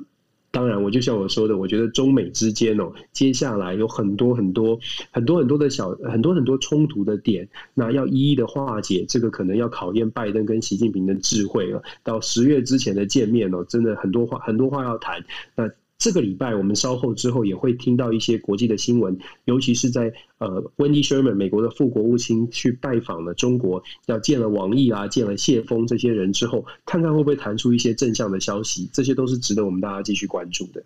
[0.53, 4.79] 当然，我就像我说的，我觉得中美之间哦，接下来有很多很多
[5.11, 11.83] 很多很多的小很多很多冲突的点，那要一一的化解，这个可能要考验拜登跟习近平的智慧了。
[12.03, 15.23] 到十月之前的见面哦，真的很多话很多话要谈。
[15.55, 30.83] 那这个礼拜我们稍后之后也会听到一些国际的新闻，尤其是在呃，Wendy Sherman 美国的副国务卿去拜访了中国，要见了王毅啊，见了谢峰这些人之后，看看会不会弹出一些正向的消息，这些都是值得我们大家继续关注的。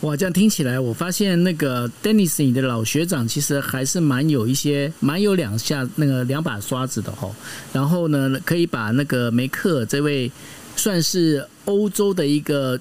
[0.00, 7.34] 哇，这样听起来，我发现那个 Dennis 你的老学长其实还是蛮有一些，蛮有两下那个两把刷子的吼。
[7.72, 10.32] 然后呢，可以把那个梅克这位
[10.74, 12.80] 算是欧洲的一个。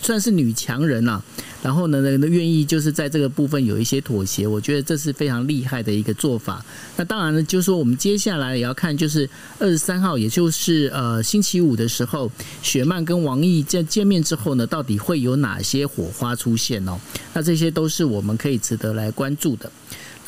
[0.00, 1.22] 算是女强人啊，
[1.62, 6.64] 然后呢，呢愿意就是在这个部分有一些妥协，我觉得这是非常厉害的一个做法。
[6.96, 9.28] 那当然呢，就是说我们接下来也要看，就是
[9.58, 12.30] 二十三号，也就是呃星期五的时候，
[12.62, 16.98] 雪曼跟王毅在见面之后呢，到底会有哪些火花出现哦？
[17.34, 19.70] 那这些都是我们可以值得来关注的。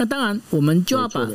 [0.00, 1.28] 那当然，我们就要把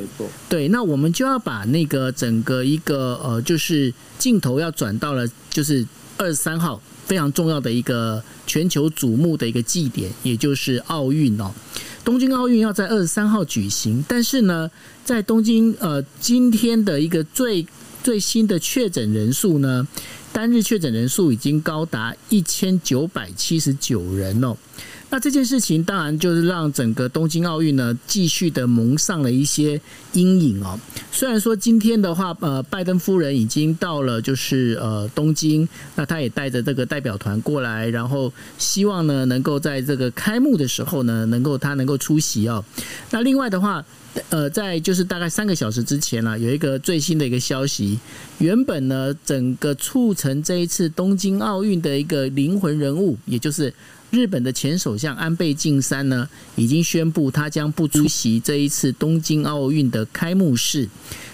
[0.48, 5.86] 对，那我们就要把那个整个一个呃，就是镜头要转到了，就是
[6.24, 6.82] 二十三号。
[7.06, 11.52] 非常重要的一个全球瞩目的一个祭典，也就是奥运哦。
[12.06, 14.72] 东京奥运要在二十三号举行，但是呢，
[15.04, 17.68] 在东京呃今天的一个最
[18.02, 19.86] 最新的确诊人数呢，
[20.32, 24.56] 单日确诊人数已经高达一千九百七十九人哦。
[25.14, 29.80] 那这件事情当然就是让整个东京奥运呢继续的蒙上了一些
[30.14, 30.76] 阴影哦。
[31.12, 42.66] 虽然说今天的话，呃，拜登夫人已经到了，就是呃东京，那他也带着这个代表团过来，然后希望呢能够在这个开幕的时候呢，能够他能够出席哦。
[43.12, 43.86] 那另外的话，
[44.32, 48.00] 呃，在就是大概三个小时之前呢，有一个最新的一个消息，
[48.40, 53.72] 原本呢整个促成这一次东京奥运的一个灵魂人物，也就是。
[54.14, 60.88] 日本的前首相安倍晋三呢，已经宣布他将不出席这一次东京奥运的开幕式。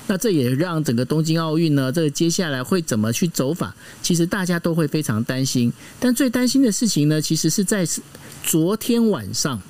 [0.07, 3.75] 那这也让整个东京奥运呢，这个接下来会怎么去走法？
[4.01, 5.71] 其实大家都会非常担心。
[5.99, 7.85] 但最担心的事情呢，其实是在
[8.43, 9.61] 昨天晚上。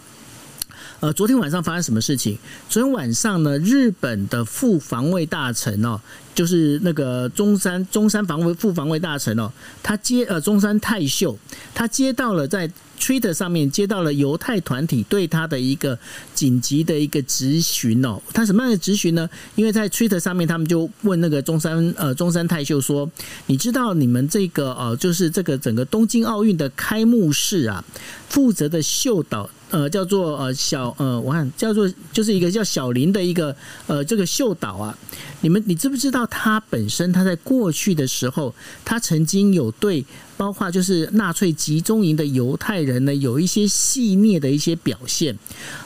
[1.01, 2.37] 呃，昨天晚上发生什么事情？
[2.67, 5.97] 昨天晚上呢，日本的副防卫大臣哦，
[6.35, 9.49] 就是那个中山中山防卫副防卫大臣哦，
[9.81, 11.37] 他接呃中山泰秀，
[11.73, 15.97] 他接到了在 Twitter 上面接到了犹太团体对他的一个
[16.35, 18.21] 紧急的一个质询哦。
[18.33, 19.29] 他什么样的质询呢？
[19.55, 23.09] 因为在 Twitter 上面，他们就问那个中山呃中山泰秀说
[23.47, 27.81] ：“你知道你们这个呃，就是这个整个东京奥运的开幕式啊，
[28.27, 33.55] 负责的秀导。”呃，叫做呃小呃，我看叫做就是一个叫小林的一个
[33.87, 34.97] 呃这个秀导啊，
[35.41, 38.53] 你们你知不知道他本身他在过去的时候，
[38.83, 40.05] 他曾经有对。
[40.39, 45.37] 包括就是纳粹集中营的犹太人呢，有一些戏谑的一些表现。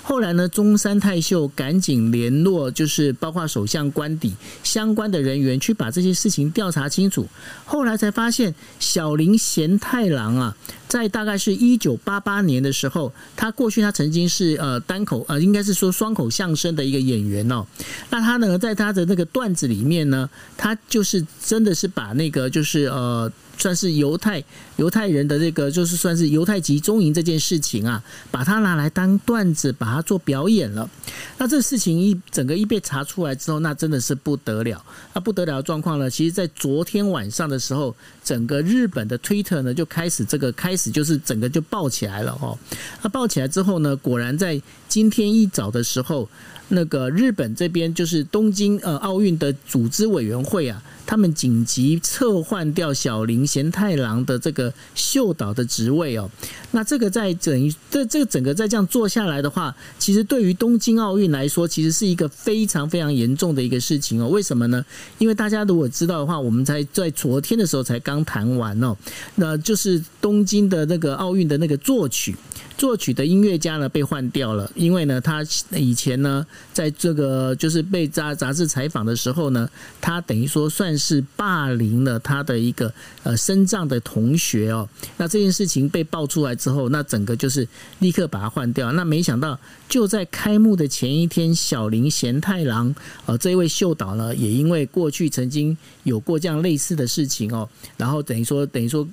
[0.03, 7.27] 后来呢，中山泰秀赶紧联络，就是包括首相官邸相关的人员，去把这些事情调查清楚。
[7.65, 10.55] 后来才发现，小林贤太郎啊，
[10.87, 17.65] 在大概是一九八八年的时候，他过去他曾经是呃单口呃，应该是说双口相声的一个演员哦。
[18.11, 23.31] 那他呢，在他的那个段子里面呢，他就是真的是把那个就是呃。
[23.57, 24.43] 算是犹太
[24.77, 30.89] 犹太人的这个，就是算是犹太集中营这件事情啊，把它拿来当段子，把它做表演了。
[31.37, 34.83] 那这事情一整个一被查出来之后，那真的是不得了。
[35.13, 42.57] 那不得了的状况呢，其实在昨天晚上的时候，整个日本的 Twitter 呢就开始这个开始就是整个就爆起来了哦。
[43.01, 46.27] 那爆起来之后呢，果然在今天一早的时候。
[46.69, 56.29] 那个日本这边就是东京呃奥运的组织委员会啊，他们紧急撤换掉小林贤太郎的这个秀导的职位哦。
[56.71, 64.27] 那这个在整这这个整个在这样做下来的话，其实对于东京奥运来说，其实是一个非常非常严重的一个事情哦。
[64.27, 64.83] 为什么呢？
[65.17, 68.95] 因为大家如果知道的话，我们才在昨天的时候才刚谈完哦，
[69.35, 72.35] 那就是东京的那个奥运的那个作曲。
[72.75, 79.69] 作曲的音乐家呢被换掉了，因为呢他以前呢在这个就是被杂杂志采访的时候呢，
[80.01, 84.88] 他等于说算是霸凌了他的一个呃身障的同学哦。
[85.17, 87.67] 那这件事情被爆出来之后，那整个就是
[87.99, 88.91] 立刻把他换掉。
[88.93, 92.93] 那没想到就在开幕的前一天，小林贤太郎
[93.25, 99.08] 呃这位秀导呢，也因为过去曾经有过这样类似的事情哦，然后等于说等于说。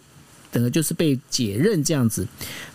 [0.52, 2.26] 等于就是被解任这样子。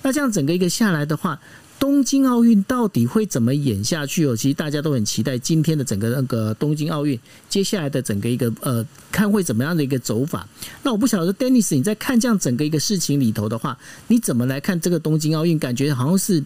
[0.02, 1.38] 那这样整个一个下来的话，
[1.78, 4.36] 东京奥运到底会怎么演下去哦？
[4.36, 10.48] 其实大家都很期待今天的整个那个东京奥运接下来的整个一个呃，看会怎么样的一个走法。
[10.84, 15.60] 那我不晓得，Dennis，你在看这样整个一个事情里头的话，你怎么来看这个东京奥运？
[15.60, 16.44] 感觉好像是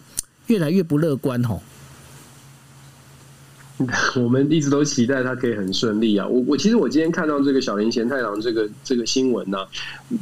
[0.48, 1.60] 越来越不乐观哦。
[4.16, 6.26] 我们一直都期待他可以很顺利啊！
[6.26, 9.58] 我我其实我今天看到这个小林贤太郎这个这个新闻呢、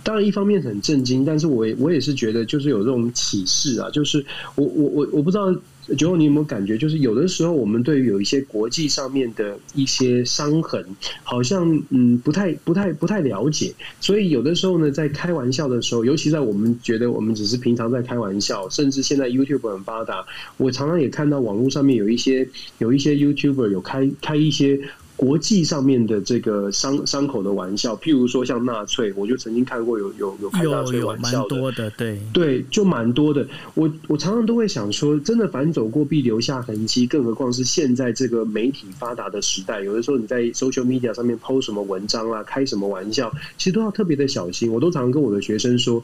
[0.05, 5.55] 当然一方面很震惊，但是我也我也是觉得就是有这种启示啊，就是我我我我不知道。
[5.97, 10.85] 九，你有没有感觉，就是有的时候我们对于有一些国际上面的一些伤痕，
[11.23, 20.25] 好像嗯不太不太不太了解，所以有的时候呢，在开玩笑的时候，尤其在我们觉得我们只是平常在开玩笑，甚至现在 YouTube 很发达，
[20.57, 24.81] 我常常也看到网络上面有一些有一些 YouTuber 有开开一些。
[25.19, 33.45] 国际上面的这个伤伤口的玩笑，譬如说像纳粹，我就曾经看过有有有开纳粹玩笑的，蛮多的，对对，就蛮多的。
[33.75, 44.73] 我我常常都会想说，真的反走过必留下痕迹，更何况是现在这个媒体发达的时代，有的时候你在 social media 上面 post 什么文章啊，开什么玩笑，其实都要特别的小心。
[44.73, 46.01] 我都常常跟我的学生说，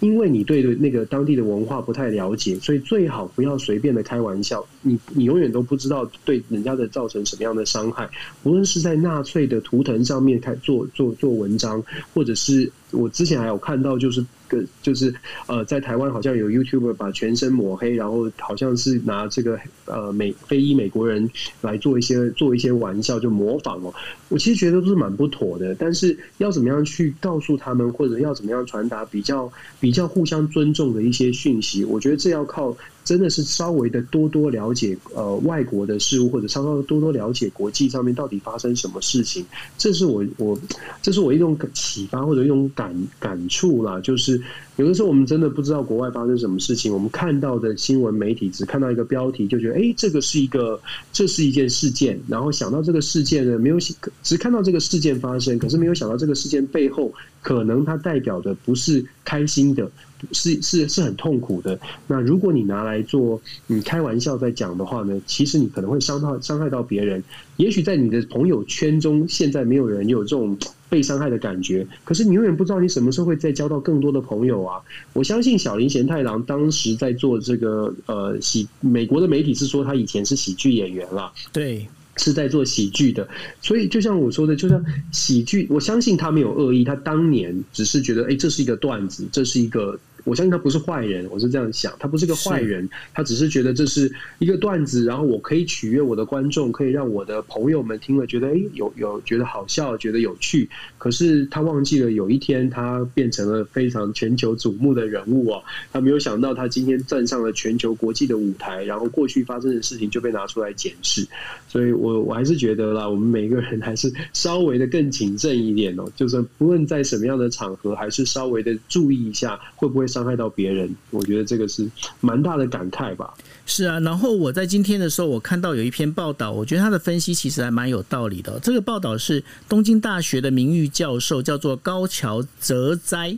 [0.00, 4.64] 因为你对的那个当地的文化不太了解，所以最好不要随便的开玩笑。
[4.80, 8.08] 你你永远都不知道对人家的造成什么样的伤害。
[8.44, 11.84] 无论是在纳粹的图腾上面他做做做文章，
[12.14, 15.14] 或者是我之前还有看到，就是个就是
[15.46, 21.28] 呃，在台湾好像有 YouTuber 把全身抹黑，然后好像是拿这个呃美非裔美国人
[21.60, 23.92] 来做一些做一些玩笑，就模仿哦。
[24.28, 32.76] 我其实觉得都是蛮不妥的，但是要怎么样去告诉他们，或者要怎么样传达比较比较互相尊重的一些讯息，我觉得这要靠。
[33.04, 39.44] 真的是稍微的多多了解呃外国的事物，或者稍稍多多了解国际上面到底发生什么事情，
[39.76, 40.58] 这是我我
[41.02, 44.00] 这是我一种启发或者一种感感感触啦。
[44.00, 44.40] 就是
[44.76, 50.80] 有的时候我们真的不知道国外发生什么事情，我们看到的新闻媒体只看到一个标题，就觉得哎，这个是一个
[51.12, 53.78] 这是一件事件，然后想到这个事件呢，没有
[54.22, 57.12] 只看到这个事件发生，可是没有想到这个事件背后
[57.42, 59.90] 可能它代表的不是开心的。
[60.32, 61.78] 是是是很痛苦的。
[62.06, 67.22] 那如果你拿来做你开玩笑在讲的话呢，其实你可能会伤到伤害到别人。
[67.58, 70.56] 也许在你的朋友圈中，现在没有人有这种
[70.94, 74.80] 被伤害的感觉，可是你永远不知道你什么时候会再交到更多的朋友啊！
[75.12, 81.84] 我相信小林贤太郎当时在做这个呃喜，美国的媒体是说他以前是喜剧演员啦，对，
[82.16, 83.26] 是在做喜剧的。
[83.60, 84.80] 所以就像我说的，就像
[85.10, 89.98] 喜剧，我相信他没有恶意，他当年只是觉得，哎，这是一个段子，这是一个。
[90.24, 100.66] 我相信他不是坏人，我是这样想，他不是个坏人，他只是觉得这是一个段子，然后我可以取悦我的观众，可以让我的朋友们听了觉得哎有有觉得好笑，觉得有趣。
[100.96, 105.62] 可是他忘记了有一天他变成了非常全球瞩目的人物哦，
[105.92, 111.28] 他没有想到他今天站上了全球国际的舞台，然后过去发生的事情就被拿出来检视。
[111.68, 120.06] 所以我我还是觉得啦，我们每个人还是稍微的更谨慎一点哦，就是不论在什么样的场合，还是稍微的注意一下会不会。
[120.14, 121.90] 伤害到别人，我觉得这个是
[122.20, 123.34] 蛮大的感慨吧。
[123.66, 128.60] 是啊，然后我在今天的时候，我看到有一篇报道，我觉得他的分析其实还蛮有道理的。
[128.60, 133.36] 这个报道是东京大学的名誉教授，叫做高桥哲哉，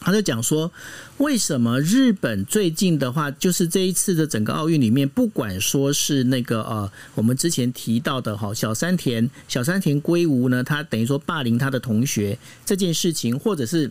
[0.00, 0.70] 他就讲说，
[1.16, 13.90] 为什么日本最近的话，就是这一次的整个奥运里面，不管说是那个呃，我们之前提到的哈小山田小山田圭吾呢，他等于说霸凌他的同学这件事情，或者是。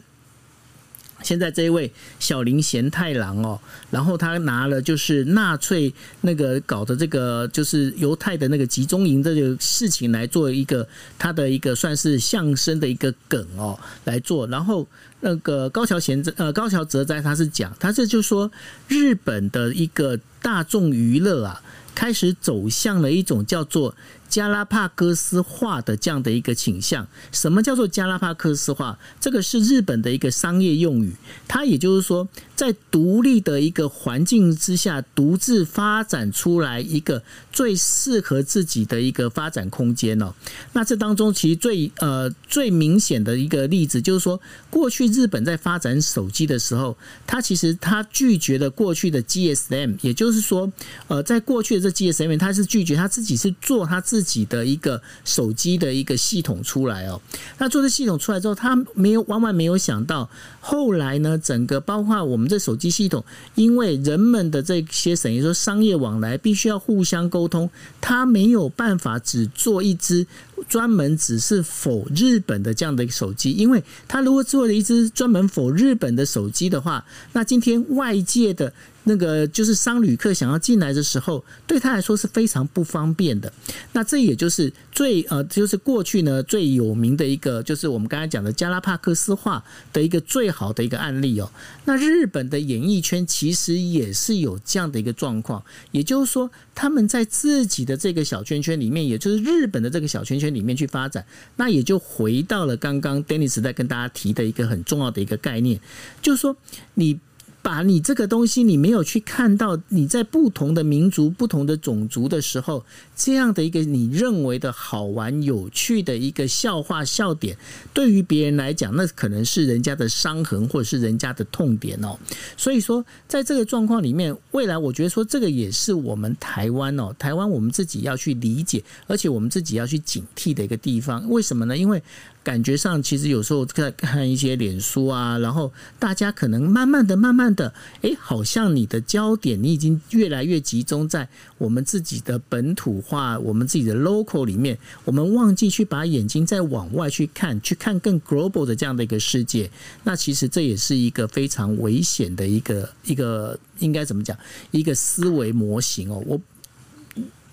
[1.24, 3.60] 现在这一位小林贤太郎哦，
[3.90, 10.88] 然后他拿了就是纳粹那个搞的这个就是犹太的那个集中营这个事情来做一个
[11.18, 14.88] 他的一个算是相声的一个梗哦来做，然后
[15.22, 18.52] 那个高桥贤呃高桥哲哉他是讲，他这就说
[18.88, 21.62] 日本的一个大众娱乐啊，
[21.96, 23.96] 开始走向了一种叫做。
[24.36, 28.98] 加拉帕戈斯化的这样的一个倾向，什么叫做加拉帕戈斯化？
[29.18, 31.16] 这个是日本的一个商业用语，
[31.48, 37.24] 它也就是说，在独立的一个环境之下，独自发展出来一个
[37.56, 40.32] 最适合自己的一个发展空间哦。
[40.74, 44.40] 那这当中其实最呃最明显的一个例子，就是说，
[44.70, 46.96] 过去日本在发展手机的时候，
[47.26, 50.72] 它其实它拒绝了过去的 GSM，也就是说，
[51.08, 54.36] 呃，在过去的这 GSM，它是拒绝他自己是做他自己。
[54.48, 57.22] 的一个手机的一个系统出来哦，
[57.58, 60.30] 那做这系统出来之后，他没有万万没有想到，
[60.60, 63.24] 后来呢，整个包括我们这手机系统，
[63.56, 67.70] 因为人们的这些等于说商业往来必须要互相沟沟通，
[68.02, 70.26] 他没有办法只做一只
[70.68, 78.74] 专门只是否日本的这样的一个手机，因为他如果做了一只专门否日本的手机的话，那今天外界的。
[79.06, 83.52] 那个就是商旅客想要进来的时候，对他来说是非常不方便的。
[83.94, 91.50] 那这也就是最呃，就是过去呢最有名的一个，就是我们刚才讲的加拉帕克斯化的一个最好的一个案例哦。
[91.86, 101.26] 那日本的演艺圈其实也是有这样的一个状况，也就是说他们在自己的这个小圈圈里面，也就是日本的这个小圈圈里面去发展，
[101.58, 105.80] 那也就回到了刚刚 Dennis 在跟大家提的一个很重要的一个概念，
[106.22, 106.58] 就是说
[106.96, 107.20] 你。
[107.66, 112.86] 把你这个东西，你没有去看到你在不同的民族、不同的种族的时候，
[113.16, 117.58] 这样的一个你认为的好玩、有趣的一个笑话、笑点，
[117.92, 122.16] 对于别人来讲，那可能是人家的伤痕或者是人家的痛点哦。
[122.56, 131.28] 所以说，在这个状况里面，未来我觉得说这个也是我们台湾哦，台湾我们自己要去理解，而且我们自己要去警惕的一个地方。
[131.32, 131.76] 为什么呢？
[131.76, 132.04] 因为
[132.46, 137.74] 感觉上，其实有时候在看一些脸书啊，然后大家可能慢慢的、慢慢的，
[138.04, 141.28] 哎，好像你的焦点你已经越来越集中在
[141.58, 149.68] 我们自己的本土化、我们自己的 local 里面，我们忘记去把眼睛再往外去看，去看更 global 的这样的一个世界。
[150.04, 154.38] 那其实这也是一个非常危险的一个一个应该怎么讲？
[154.70, 156.24] 一个思维模型哦。
[156.28, 156.40] 我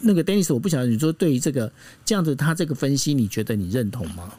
[0.01, 1.72] 那个 Dennis，我不晓得你说对于这个
[2.05, 4.30] 这样子，他这个分析，你觉得你认同吗？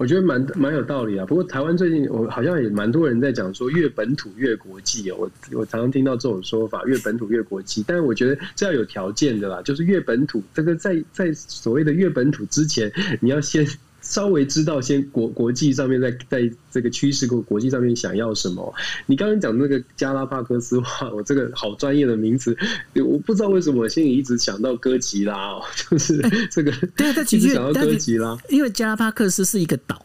[0.00, 12.90] 我觉得蛮蛮有道理啊，不过台湾最近我好像也蛮多人在讲说越本土越国际哦，我我常常听到这种说法，越本土越国际，但是我觉得这要有条件的啦，就是越本土这个在在所谓的越本土之前，
[13.20, 13.66] 你要先。
[14.02, 18.74] 稍微知道先国国际上面在在这个趋势国国际上面想要什么。
[19.06, 22.56] 你刚刚讲那个加拉帕克斯话，我这个好专业的名词，
[22.94, 26.20] 我不知道为什么我心里一直想到哥吉拉哦，就是
[26.50, 26.72] 这个。
[26.96, 30.04] 对啊，他其实想到哥吉拉，因为加拉帕克斯是一个岛。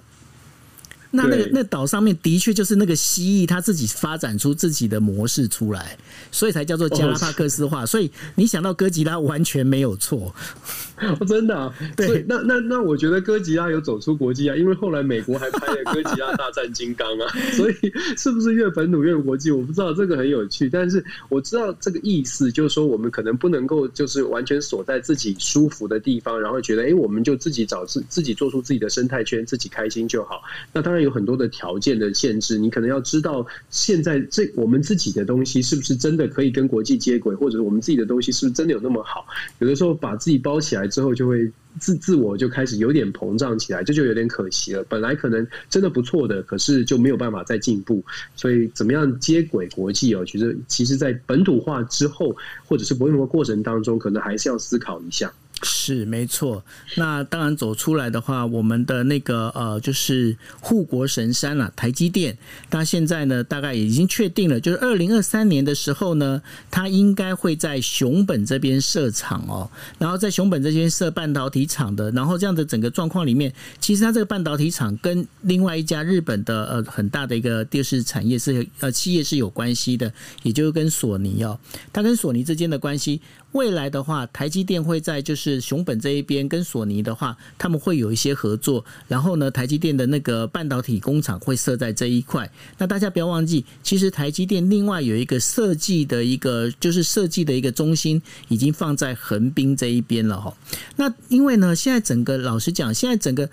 [1.15, 5.97] 那那个那岛上面的确就是那个蜥蜴，它自己发展出自己的模式出来，
[6.31, 7.85] 所以才叫做加拉帕克斯化。
[7.85, 10.33] 所以你想到哥吉拉完全没有错。
[11.01, 11.73] 哦，真的啊？
[11.97, 17.75] 对，那那那我觉得哥吉拉有走出国际啊，因为后来美国还拍了《哥吉拉大战金刚》啊， 所以
[18.17, 19.51] 是不是越本土越国际？
[19.51, 20.69] 我不知道，这个很有趣。
[20.69, 30.41] 但是我知道这个意思，就是说我们可能不能够就是完全锁在自己舒服的地方，然后觉得哎，我们就自己找自自己做出自己的生态圈，自己开心就好。
[30.71, 39.23] 那当然有很多的条件的限制，你可能要知道现在这我们自己的东西是不是真的可以跟国际接轨，或者我们自己的东西是不是真的有那么好？
[39.59, 40.89] 有的时候把自己包起来。
[40.95, 44.81] 之后就会自自我就开始有点膨胀起来，这就有点可惜了。
[44.87, 48.01] 本来可能真的不错的，可是就没有办法再进步。
[48.33, 50.23] 所以怎么样接轨国际哦？
[50.25, 52.33] 其实其实，在本土化之后，
[52.65, 55.33] 或者是本土化过程当中，可能还是要思考一下。
[55.65, 56.63] 是没错，
[56.95, 62.37] 那当然走出来的话，我们的那个呃，就是护国神山了，台积电。
[62.69, 69.69] 它现在呢，大概已经确定了，就是二零二三年的时候呢，它应该会在熊本这边设厂哦。
[69.97, 80.13] 然后在熊本这边设半导体厂的，然后这样的整个状况里面，其实它这个半导体厂跟另外一家日本的呃很大的一个电视产业是呃企业是有关系的，
[80.43, 81.59] 也就是跟索尼哦，
[81.91, 83.19] 它跟索尼之间的关系。
[83.55, 88.83] 未来的话，台积电会在就是熊本这一边跟索尼的话，他们会有一些合作。
[89.07, 92.51] 然后呢，台积电的那个半导体工厂会设在这一块。
[92.77, 100.53] 那大家不要忘记，其实台积电另外有一个设计的一个就是设计的一个中心，已经放在横滨这一边了哈。
[100.97, 103.49] 那因为呢，现在整个老实讲，现在整个。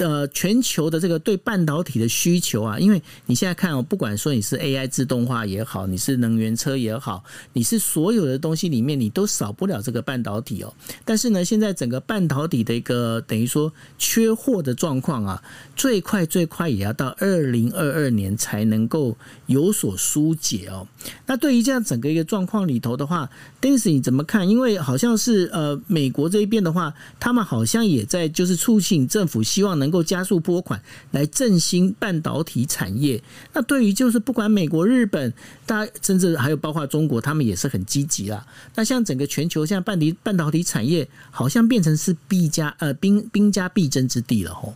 [0.00, 7.22] 呃，全球的这个对半导体的需求啊，因为你现在看哦，不管说你是 AI 自动化也好，你是能源车也好，
[7.52, 10.72] 你是所有的东西里面，你都少不了这个半导体哦。
[11.04, 15.42] 但是呢，现在整个半导体的一个等于说缺货的状况啊，
[15.76, 20.88] 最快最快也要到二零二二年才能够有所疏解哦。
[21.26, 23.28] 那对于这样整个一个状况里头的话
[23.60, 24.48] ，Dennis 你怎么看？
[24.48, 29.89] 因为好像是呃，美国这一边的话，他们好像也在就是促进政府希望能。
[29.90, 30.80] 能够加速拨款
[31.10, 33.20] 来振兴半导体产业。
[33.52, 35.32] 那对于就是不管美国、日本，
[35.66, 38.46] 大家甚至还有包括中国，他们也是很积极啦。
[38.76, 44.72] 那像整个全球，像半导半导体产业好像变成是必家呃兵兵家必争之地了吼。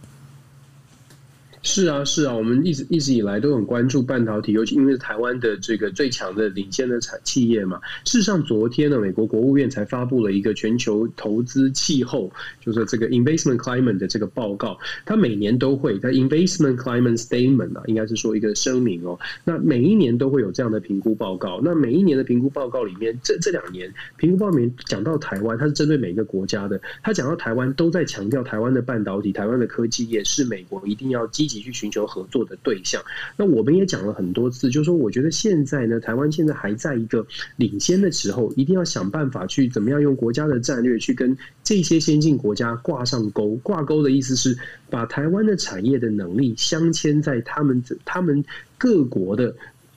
[1.67, 7.81] 是啊，是啊，我们一直一直以来都很关注半导体，尤其因为台湾的这个最强的领先的产企业嘛。
[8.05, 14.79] 事实上，昨天呢，美国国务院才发布了一个全球投资气候，就是这个 Investment Climate 的这个报告。
[15.07, 19.19] 它每年都会在 Investment Climate Statement 啊，应该是说一个声明哦。
[19.43, 21.63] 那每一年都会有这样的评估报告。
[21.65, 26.79] 那每一年的评估报告里面，这这两年评估报告里面讲到台湾，它是针对每一个国家的。
[27.03, 31.54] 它讲到台湾，都在强调台湾的半导体、台湾的科技业是美国一定要积极。
[31.61, 33.03] 去寻求合作的对象，
[33.37, 37.27] 那我们也讲了很多次，就是说，我觉得现在呢，台湾现在还在一个
[37.57, 43.55] 领先的时候，一定要想办法去怎么样用国家的战略去跟这些先进国家挂上钩。
[43.63, 44.57] 挂钩的意思是
[44.91, 48.45] 把台湾的产业的能力镶嵌在他们他们
[48.79, 49.55] 各国的。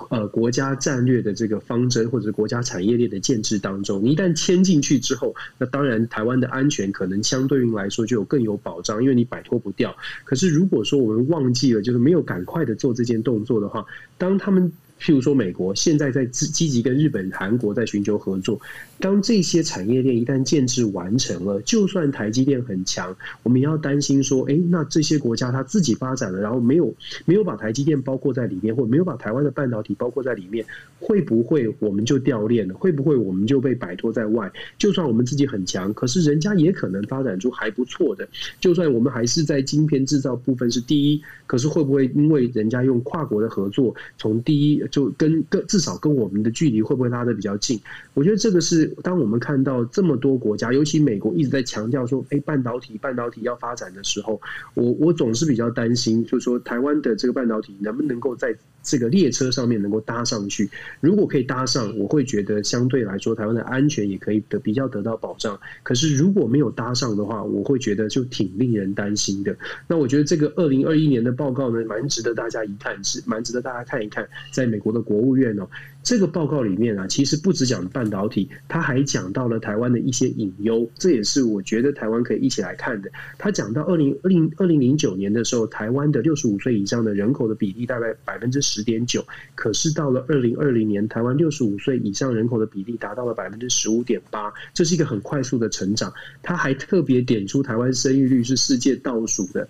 [0.10, 9.96] 呃，国家战略的这个方针或者国家产业链的建制当中，你一旦签进去之后，那当然台湾的安全可能相对于来说就有更有保障，因为你摆脱不掉。
[10.24, 13.86] 可是如果说我们忘记了，就是没有赶快的做这件动作的话，
[14.18, 14.72] 当他们。
[15.00, 18.60] 譬如说，美国现在在积积极跟日本、韩国在寻求合作。
[19.00, 26.94] 当这些产业链一旦建制完成了，就算台积电很强，我们也要担心说，哎，那这些国家它自己发展了，然后没有
[27.26, 30.66] 没有把台积电包括在里面，或没有把台湾的半导体包括在里面，
[31.00, 32.74] 会不会我们就掉链了？
[32.74, 34.52] 会不会我们就被摆脱在外？
[34.80, 38.28] 就算我们自己很强，可是人家也可能发展出还不错的。
[38.60, 47.80] 就算我们还是在晶片制造部分是第一，可是会不会因为人家用跨国的合作，从第一就跟跟至少跟我们的距离会不会拉得比较近？
[48.14, 54.40] 我觉得这个是当我们看到这么多国家，尤其美国一直在强调说，哎，半导体半导体要发展的时候，
[54.74, 58.56] 我我总是比较担心，就是说台湾的这个半导体能不能够在
[58.88, 60.70] 这个列车上面能够搭上去？
[61.02, 65.60] 如果可以搭上，我会觉得相对来说台湾的安全也可以得比较得到保障。
[65.84, 69.54] 可是如果没有搭上的话，我会觉得就挺令人担心的。
[69.88, 75.68] 那我觉得这个二零二一年的报告呢，蛮值得大家一看，是蛮值得大家看一看，在美国的国务院哦。
[76.08, 83.12] 这个报告里面啊，其实不只讲半导体，他还讲到了台湾的一些隐忧，这也是我觉得台湾可以一起来看的。
[83.38, 89.22] 他讲到二零二零二零零九年的时候，台湾的六十五岁以上的人口的比例大概百分之十点九，
[89.54, 96.14] 可是到了二零二零年，台湾六十五岁以上人口的比例达到了百分之十五点八，这是一个很快速的成长。
[96.42, 99.68] 他还特别点出台湾生育率是世界倒数的。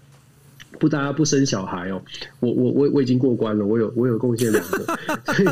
[0.79, 1.99] 不，大家不生小孩哦。
[2.41, 4.85] 我我我我已经过关了，我有我有贡献两个，
[5.33, 5.47] 所 以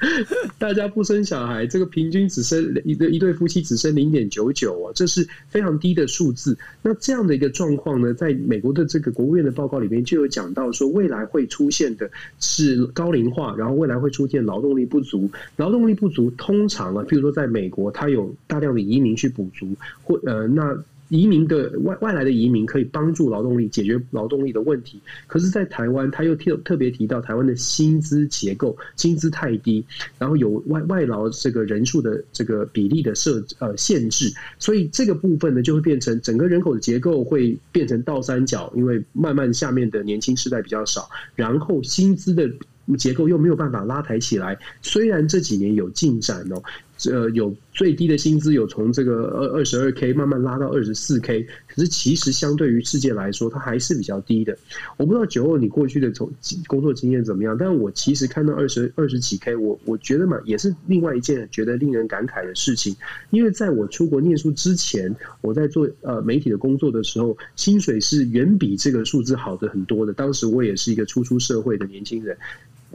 [0.58, 6.56] 大家不生小孩，这个平均只生一对一对夫妻只生零点九九哦，这是非常低的数字。
[6.82, 15.30] 那这样的一个状况呢，在美国的这个国务院的报告里面就有讲到说，未来会出现的是高龄化，然后未来会出现劳动力不足。
[15.56, 19.66] 劳动力不足通常啊，譬如说在美国，它有大量的移民去补足，
[20.02, 20.78] 或呃那。
[21.08, 29.84] 移民的外外来的移民可以帮助劳动力解决劳动力的问题，可是，在台湾，他又特特别提到台湾的薪资结构，薪资太低，
[30.18, 42.50] 然后有外外劳这个人数的这个比例的设呃限制，所以这个部分呢，就会变成整个人口的结构会变成倒三角，因为慢慢下面的年轻世代比较少，然后薪资的
[42.98, 46.62] 结构又没有办法拉抬起来，虽然这几年有进展哦。
[47.06, 54.56] 呃，有最低的薪资有从这个二二十二 K 慢慢拉到二十四 K，可是其实相对于世界来说，它还是比较低的。
[54.96, 56.28] 我不知道九二你过去的从
[56.66, 62.96] 工作经验怎么样，但我其实看到二十二十几 K，我我觉得嘛，也是另外一件觉得令人感慨的事情。
[63.30, 70.12] 因为在我出国念书之前，我在做呃媒体的工作的时候，薪水是远比这个数字好的很多的。
[70.12, 72.36] 当时我也是一个初出社会的年轻人。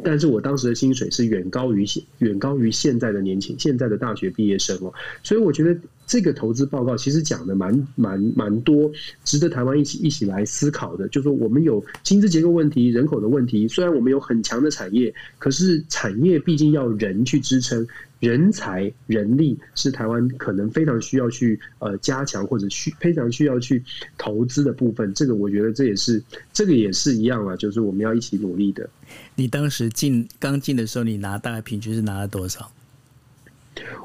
[0.02, 8.92] 但是我当时的薪水是远高于现远高于现在的年轻现在的大学毕业生哦，所以我觉得这个投资报告其实讲的蛮蛮蛮多，
[9.24, 11.08] 值得台湾一起一起来思考的。
[11.10, 17.86] 就是说我们有薪资结构问题、人口的问题，虽然我们有很强的产业，可是产业毕竟要人去支撑。
[18.20, 23.84] 人才、人力是台湾可能非常需要去呃加强或者需非常需要去
[24.18, 25.14] 投资的部分。
[25.14, 26.24] 这个我觉得这也是
[26.54, 28.90] 这个也是一样啊，就是我们要一起努力的。
[29.36, 32.72] 你当时进刚进的时候，你拿大概平均是拿了多少？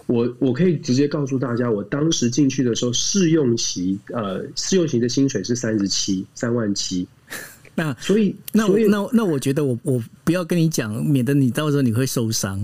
[0.07, 7.07] 我我可以直接告诉大家，我当时进去的时候，试用期呃试用期的薪水是三十七三万七。
[7.75, 12.59] 那所以那我那那我觉得我我不要跟你讲，免得你到时候你会受伤。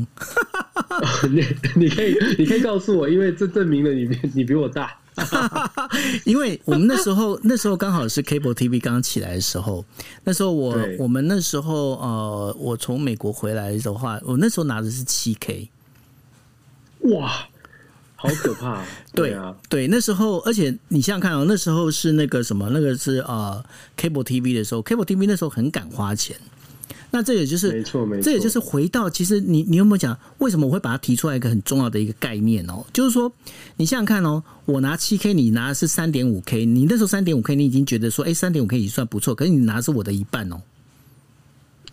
[1.31, 1.45] 你
[1.77, 4.93] 你可以你可以告诉我，因为这证明了你你比我大。
[6.25, 9.85] 因为我们那时候那时候刚好是 Cable TV 刚刚起来的时候，
[10.25, 15.71] 那时候我我们那时候呃，我从美国回来的话，我那时候拿的是七 K。
[17.11, 17.49] 哇！
[18.17, 18.83] 好可怕。
[19.13, 23.63] 对啊，对，那时候，而且你想想看哦，那时候是那个什么，那个是呃
[23.99, 26.37] ，Cable TV 的时候，Cable TV 那时候很敢花钱。
[27.11, 32.85] 那这也就是，没错没错，这也就是回到，其实你你有没有讲，为什么我会把它提出来一个很重要的一个概念哦？
[32.93, 33.31] 就是说，
[33.77, 40.61] 你想想看哦，我拿七 K，你拿的是三点五 K，你那时候三点五 K，你已经觉得说，哎，三点五 K 已经算不错，可是你拿的是我的一半哦。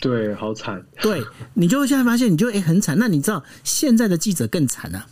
[0.02, 0.86] 对，好惨。
[1.02, 1.24] 对，
[1.54, 2.97] 你就会现在发现，你就哎很惨。
[2.99, 5.06] 那你知道现在的记者更惨啊？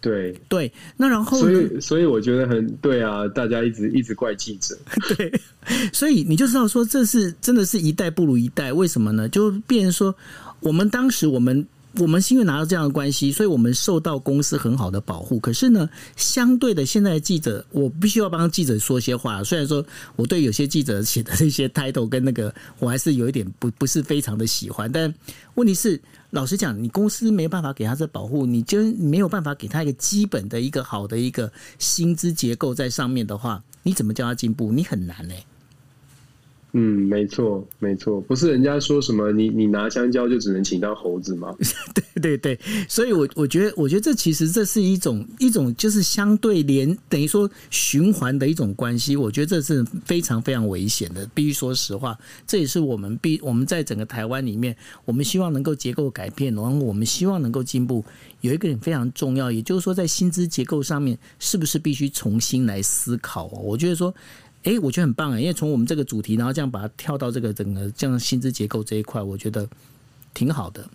[0.00, 4.76] 对对，那然后所以所以我觉得很对啊，大家一直一直怪记者，
[5.16, 5.40] 对，
[5.92, 9.28] 所以你就知道说这是真的是一代不如一代，为什么呢？
[9.28, 10.12] 就变成说
[10.58, 11.64] 我们当时我们。
[11.98, 15.38] 我们是因为拿到这样的关系，所以我们受到公司很好的保护。
[15.38, 19.44] 可是呢，相对的，现在的记者，我必须要帮记者说些话。
[19.44, 19.84] 虽然说
[20.16, 24.90] 我对有些记者写的那些 title 跟那个，我还是有一点不不是非常的喜欢。
[24.90, 25.12] 但
[25.54, 34.72] 问题是，老实讲，你公司没办法给他这保护，你就没有办法给他一个基本的一个好的一个薪资结构在上面的话，你怎么叫他进步？
[34.72, 35.46] 你很难嘞、
[36.76, 41.54] 嗯，没错，没错，不是人家说什么你你拿香蕉就只能请到猴子吗？
[41.94, 42.58] 对对对，
[42.88, 51.24] 所以我我觉得，我觉得这其实这是一种一种就是相对连等于说循环的一种关系，我觉得这是非常非常危险的。
[51.32, 58.04] 必须说实话，这也是我们必我们在整个台湾里面，我们希望能够结构改变，然后我们希望能够进步。
[58.40, 63.44] 有一个人非常重要，也就是说，在薪资结构上面，是不是必须重新来思考？
[63.46, 64.12] 我觉得说。
[64.64, 69.68] 哎、欸，我觉得很棒哎，因为从我们这个主题，然后这样把它跳到这个整个这样薪资结构这一块，我觉得
[70.32, 70.88] 挺好的。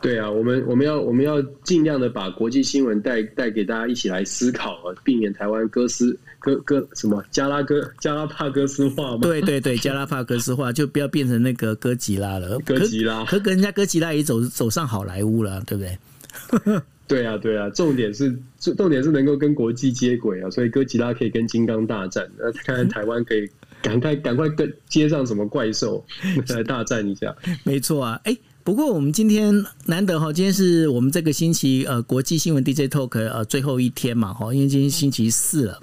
[0.00, 9.18] 对啊，我们我们要我们要尽量的把国际新闻带带给大家一起来思考啊，避免台湾哥斯哥哥什么加拉哥加拉帕哥斯化嘛。
[9.22, 12.58] 对对对，加拉帕哥斯化就不要变成那个哥吉拉了。
[12.60, 16.78] 哥吉拉，可跟人家哥吉拉也走走上好莱坞了，对不对？
[17.08, 23.48] 对啊，对啊，重点是重点是能够跟国际接轨啊，所以哥吉拉可以跟金刚大战，那看看 台湾可以
[23.82, 26.04] 赶快赶快跟接上什么怪兽
[26.48, 27.34] 来 大战一下。
[27.64, 35.80] 没错啊，哎，不过我们今天难得哈，今天是我们这个星期呃国际新闻 DJ Talk 呃最后一天嘛哈，因为今天星期四了，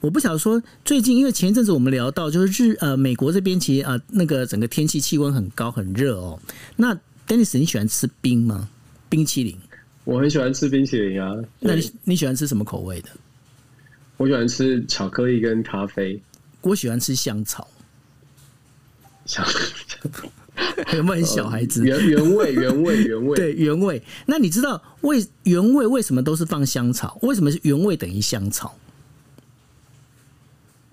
[0.00, 6.40] 我不晓得说最近，因为前一阵子我们聊到就是日呃美国这边其实呃那个整个天气气温很高很热哦，
[6.74, 6.92] 那
[7.28, 8.68] Dennis 你喜欢吃冰吗？
[9.08, 9.56] 冰淇淋？
[10.06, 13.10] 我很喜欢吃冰淇淋啊，那你你喜欢吃什么口味的？
[14.18, 16.18] 我喜欢吃巧克力跟咖啡。
[16.60, 17.68] 我喜欢吃香草。
[19.26, 19.44] 香
[20.94, 21.84] 有没有很小孩子？
[21.84, 24.00] 原原味原味原味，对原味。
[24.26, 27.18] 那你知道为原味为什么都是放香草？
[27.22, 28.78] 为什么是原味等于香草？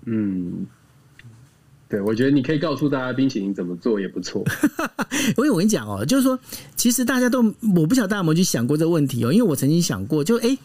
[0.06, 0.66] 嗯。
[1.88, 4.44] 对，我觉得你可以告诉大家冰淇淋怎么做也不错。
[5.28, 6.38] 因 为我跟你讲哦，就是说，
[6.76, 7.42] 其实大家都
[7.76, 10.56] 我不晓得大家有没有去想过这个问题哦，因为我曾经想过，就哎。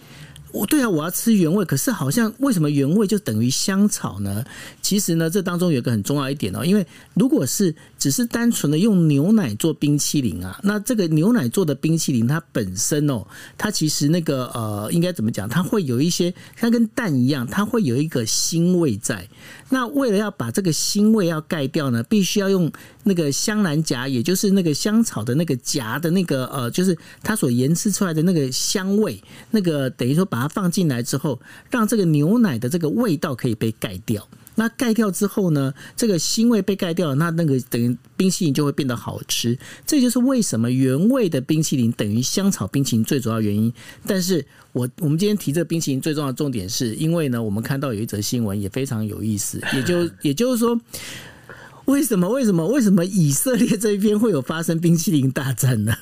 [0.51, 4.43] 我对啊，我要吃原味，可是好像为什么原味就等于香草呢？
[4.81, 13.23] 其实呢，这当中有一个很重要一点哦，因为如果是只是单纯的用牛奶做冰淇淋啊，那这个牛奶做的冰淇淋它本身哦，
[13.59, 15.47] 它其实那个呃，应该怎么讲？
[15.47, 19.29] 它会有一些，它跟蛋一样，它会有一个腥味在。
[19.69, 22.71] 那为了要把这个腥味要盖掉呢，必须要用
[23.03, 30.39] 那个香兰荚，也就是那个香草的那个荚的那个呃，就是它所延伸出来的那个香味，那个等于说把。
[30.39, 31.37] 把它放进来之后，
[31.69, 34.25] 让这个牛奶的这个味道可以被盖掉。
[34.59, 39.57] 那盖掉之后呢，这个腥味被盖掉了，那那个等于冰淇淋就会变得好吃。
[39.87, 43.73] 这就是为什么原味的冰淇淋等于香草冰淇淋最主要原因。
[44.05, 50.77] 但是我我们今天提这个冰淇淋最重要的重点是因为呢，我们看到有一则新闻也非常有意思，也就 也就是说，
[51.85, 55.95] 为什么为什么为什么以色列这一边会有发生冰淇淋大战呢？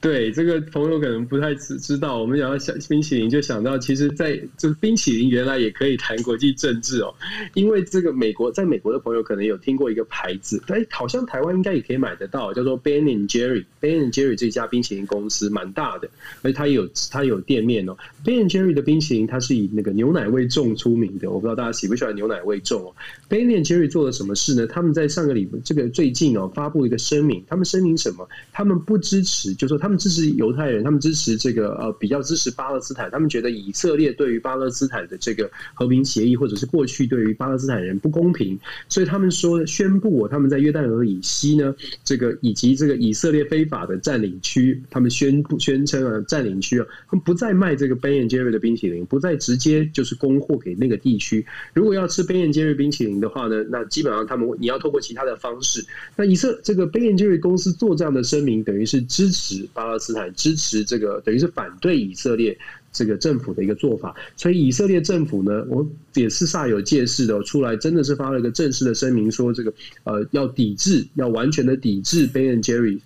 [0.00, 7.14] 对这个朋友可能不太知知道，我们讲到想冰淇淋，就想到其实在这冰淇淋原来也可以谈国际政治哦。
[7.52, 13.66] 因为这个美国，在美国的朋友可能有听过一个牌子，哎，好像台湾应该也可以买得到，叫做 Ben and Jerry。
[13.78, 16.08] Ben and Jerry 这家冰淇淋公司蛮大的，
[16.40, 17.94] 而且它有它有店面哦。
[18.24, 22.94] Ben and Jerry 的冰淇淋它是以那个牛奶味重出名的，我不知道大家喜不喜欢牛奶味重哦。
[23.28, 24.66] Ben and Jerry 做了什么事呢？
[24.66, 28.26] 他们在上个礼这个最近哦发布一个声明，他们声明什么？
[28.50, 33.10] 他们不支持，就是说他他们支持犹太人，他们支持这个呃，比较支持巴勒斯坦。
[33.10, 38.56] 他们觉得以色列对于巴勒斯坦的这个和平协议，或者是过去对于巴勒斯坦人不公平，
[38.88, 41.74] 所以他们说宣布，他们在约旦河以西呢，
[42.04, 51.44] 这个以及这个以色列非法的占领区，他们宣布宣称啊，占领区啊，他们不再卖这个 Ben and Jerry 的冰淇淋，不再直接就是供货给那个地区。
[51.74, 55.84] 如果要吃 Ben and Jerry 冰淇淋的话呢，那基本上他们你要透过其他的方式。
[56.14, 59.66] 那以色这个 Ben and Jerry 公司做这样的声明，等于是支持。
[59.80, 62.58] 巴勒斯坦支持这个，等于是反对以色列。
[62.92, 69.72] 这个政府的一个做法，所以以色列政府呢，我也是煞有介事的出来，真的是发了一个正式的声明，说这个
[70.02, 72.98] 呃要抵制，要完全的抵制 Ben and Jerry。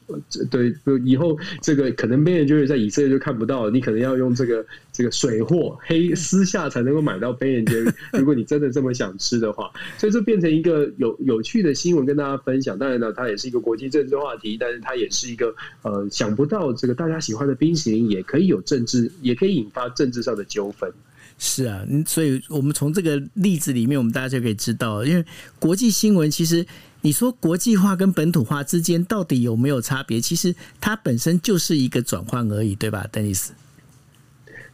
[0.50, 0.74] 对，
[1.04, 7.92] 以后这个可能 Ben and Jerry 在以色列就看不到，你可能要用这个这个水货黑私下才能够买到 Ben and Jerry。
[8.18, 12.78] 如果你真的这么想吃的话，所以这变成一个有有趣的新闻跟大家分享。
[12.78, 19.68] 当然呢，它也是一个国际政治话题，但是它也是一个呃想不到这个大家喜欢的冰淇淋也可以有政治，也可以引。
[19.74, 20.90] 发政治上的纠纷
[21.36, 25.24] 是啊，所以我们从这个例子里面，我们大家就可以知道，因为
[25.58, 26.64] 国际新闻其实
[27.00, 30.20] 你说国际化跟本土化之间到底有没有差别？
[30.20, 33.52] 其实它本身就是一个转换而已，对吧丹尼斯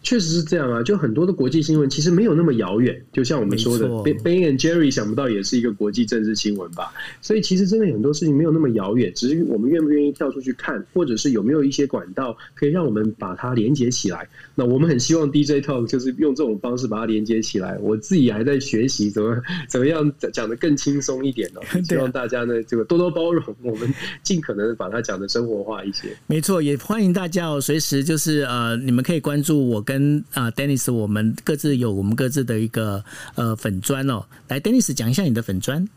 [0.03, 6.93] 确实是这样啊，就很多的国际新闻其实没有那么遥远，就像我们说的，Ben and Jerry 想不到也是一个国际政治新闻吧？
[7.21, 14.27] 所以其实真的很多事情没有那么遥远，只是我们愿不愿意跳出去看，或者是有没有一些管道可以让我们把它连接起来。
[14.55, 17.77] 那我们很希望 DJ Talk 就是用这种方式把它连接起来。
[17.79, 19.37] 我自己还在学习怎么
[19.69, 21.61] 怎么样讲的更轻松一点 呢？
[21.85, 23.93] 希望大家呢这个多多包容，我们
[24.23, 26.09] 尽可能把它讲的生活化一些。
[26.27, 29.85] 没错，也欢迎大家哦，随时就是呃，你们可以关注我。
[29.91, 34.25] 跟啊，Dennis，我们各自有我们各自的一个呃粉砖哦。
[34.47, 35.89] 来，Dennis 讲一下你的粉砖。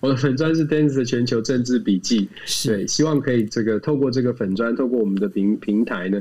[0.00, 2.28] 我的粉砖是 Dennis 的全球政治笔记，
[2.66, 6.20] 对，希望可以这个透过这个粉砖，透过我们的平平台呢。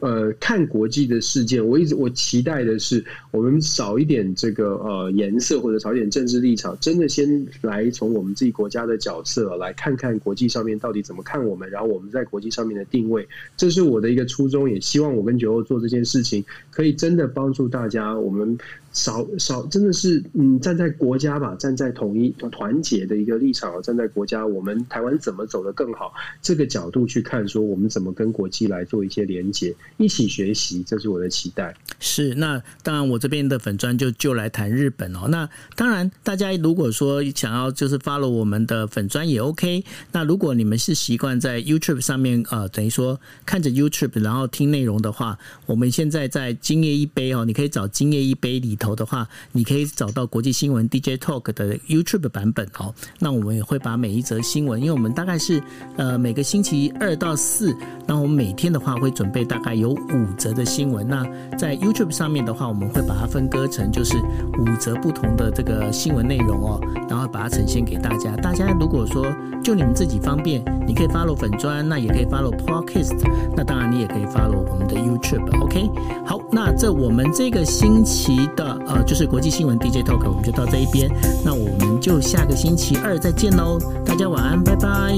[0.00, 13.26] 呃，看国际的事件，我一直我期待的是，我们少一点这个呃颜色，或者少一点政治立场，真的先来从我们自己国家的角色来看看国际上面到底怎么看我们，然后我们在国际上面的定位，
[13.56, 18.56] 这是我的一个初衷，也希望我跟九欧做这件事情，可以真的帮助大家，我们
[18.92, 29.69] 少少真的是嗯站在国家吧，站在统一团结的一个立场，站在国家，我们台湾怎么走得更好，这个角度去看，说我们怎么跟国际来做一些连接。
[29.96, 31.74] 一起学习，这是我的期待。
[31.98, 35.28] 是，那当然，我这边的粉砖就就来谈日本哦。
[35.28, 39.84] 那当然，大家如果说想要就是 follow 我们的粉砖也 OK。
[40.12, 52.94] 那如果你们是习惯在 YouTube 上面呃，等于说看着 YouTube 然后听内容的话，我们现在在今夜一杯哦，你可以找今夜一杯里头的话，你可以找到国际新闻 DJ Talk 的 YouTube 版本哦。
[53.18, 55.62] 那我们也会把每一则新闻，因为我们大概是
[55.96, 59.70] 呃每个星期二到四，那我们每天的话会准备大概。
[59.80, 61.24] 有五则的新闻，那
[61.56, 64.18] 在 YouTube 上面的话，我们会把它分割成就是
[64.58, 68.36] 五则不同的这个新闻内容哦，然后把它呈现给大家。
[68.36, 69.26] 大家如果说
[69.64, 73.16] 就你们自己方便，你可以 follow 粉专，那也可以 follow Podcast，
[73.56, 75.62] 那当然你也可以 follow 我们的 YouTube。
[75.62, 75.90] OK，
[76.26, 81.10] 好，那这我们这个星期的呃就是国际新闻 DJ Talk，我们就到这一边，
[81.42, 85.14] 那我们就下个星期二再见喽，大家晚安，拜拜。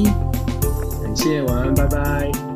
[1.02, 2.51] 感谢，晚安，拜拜。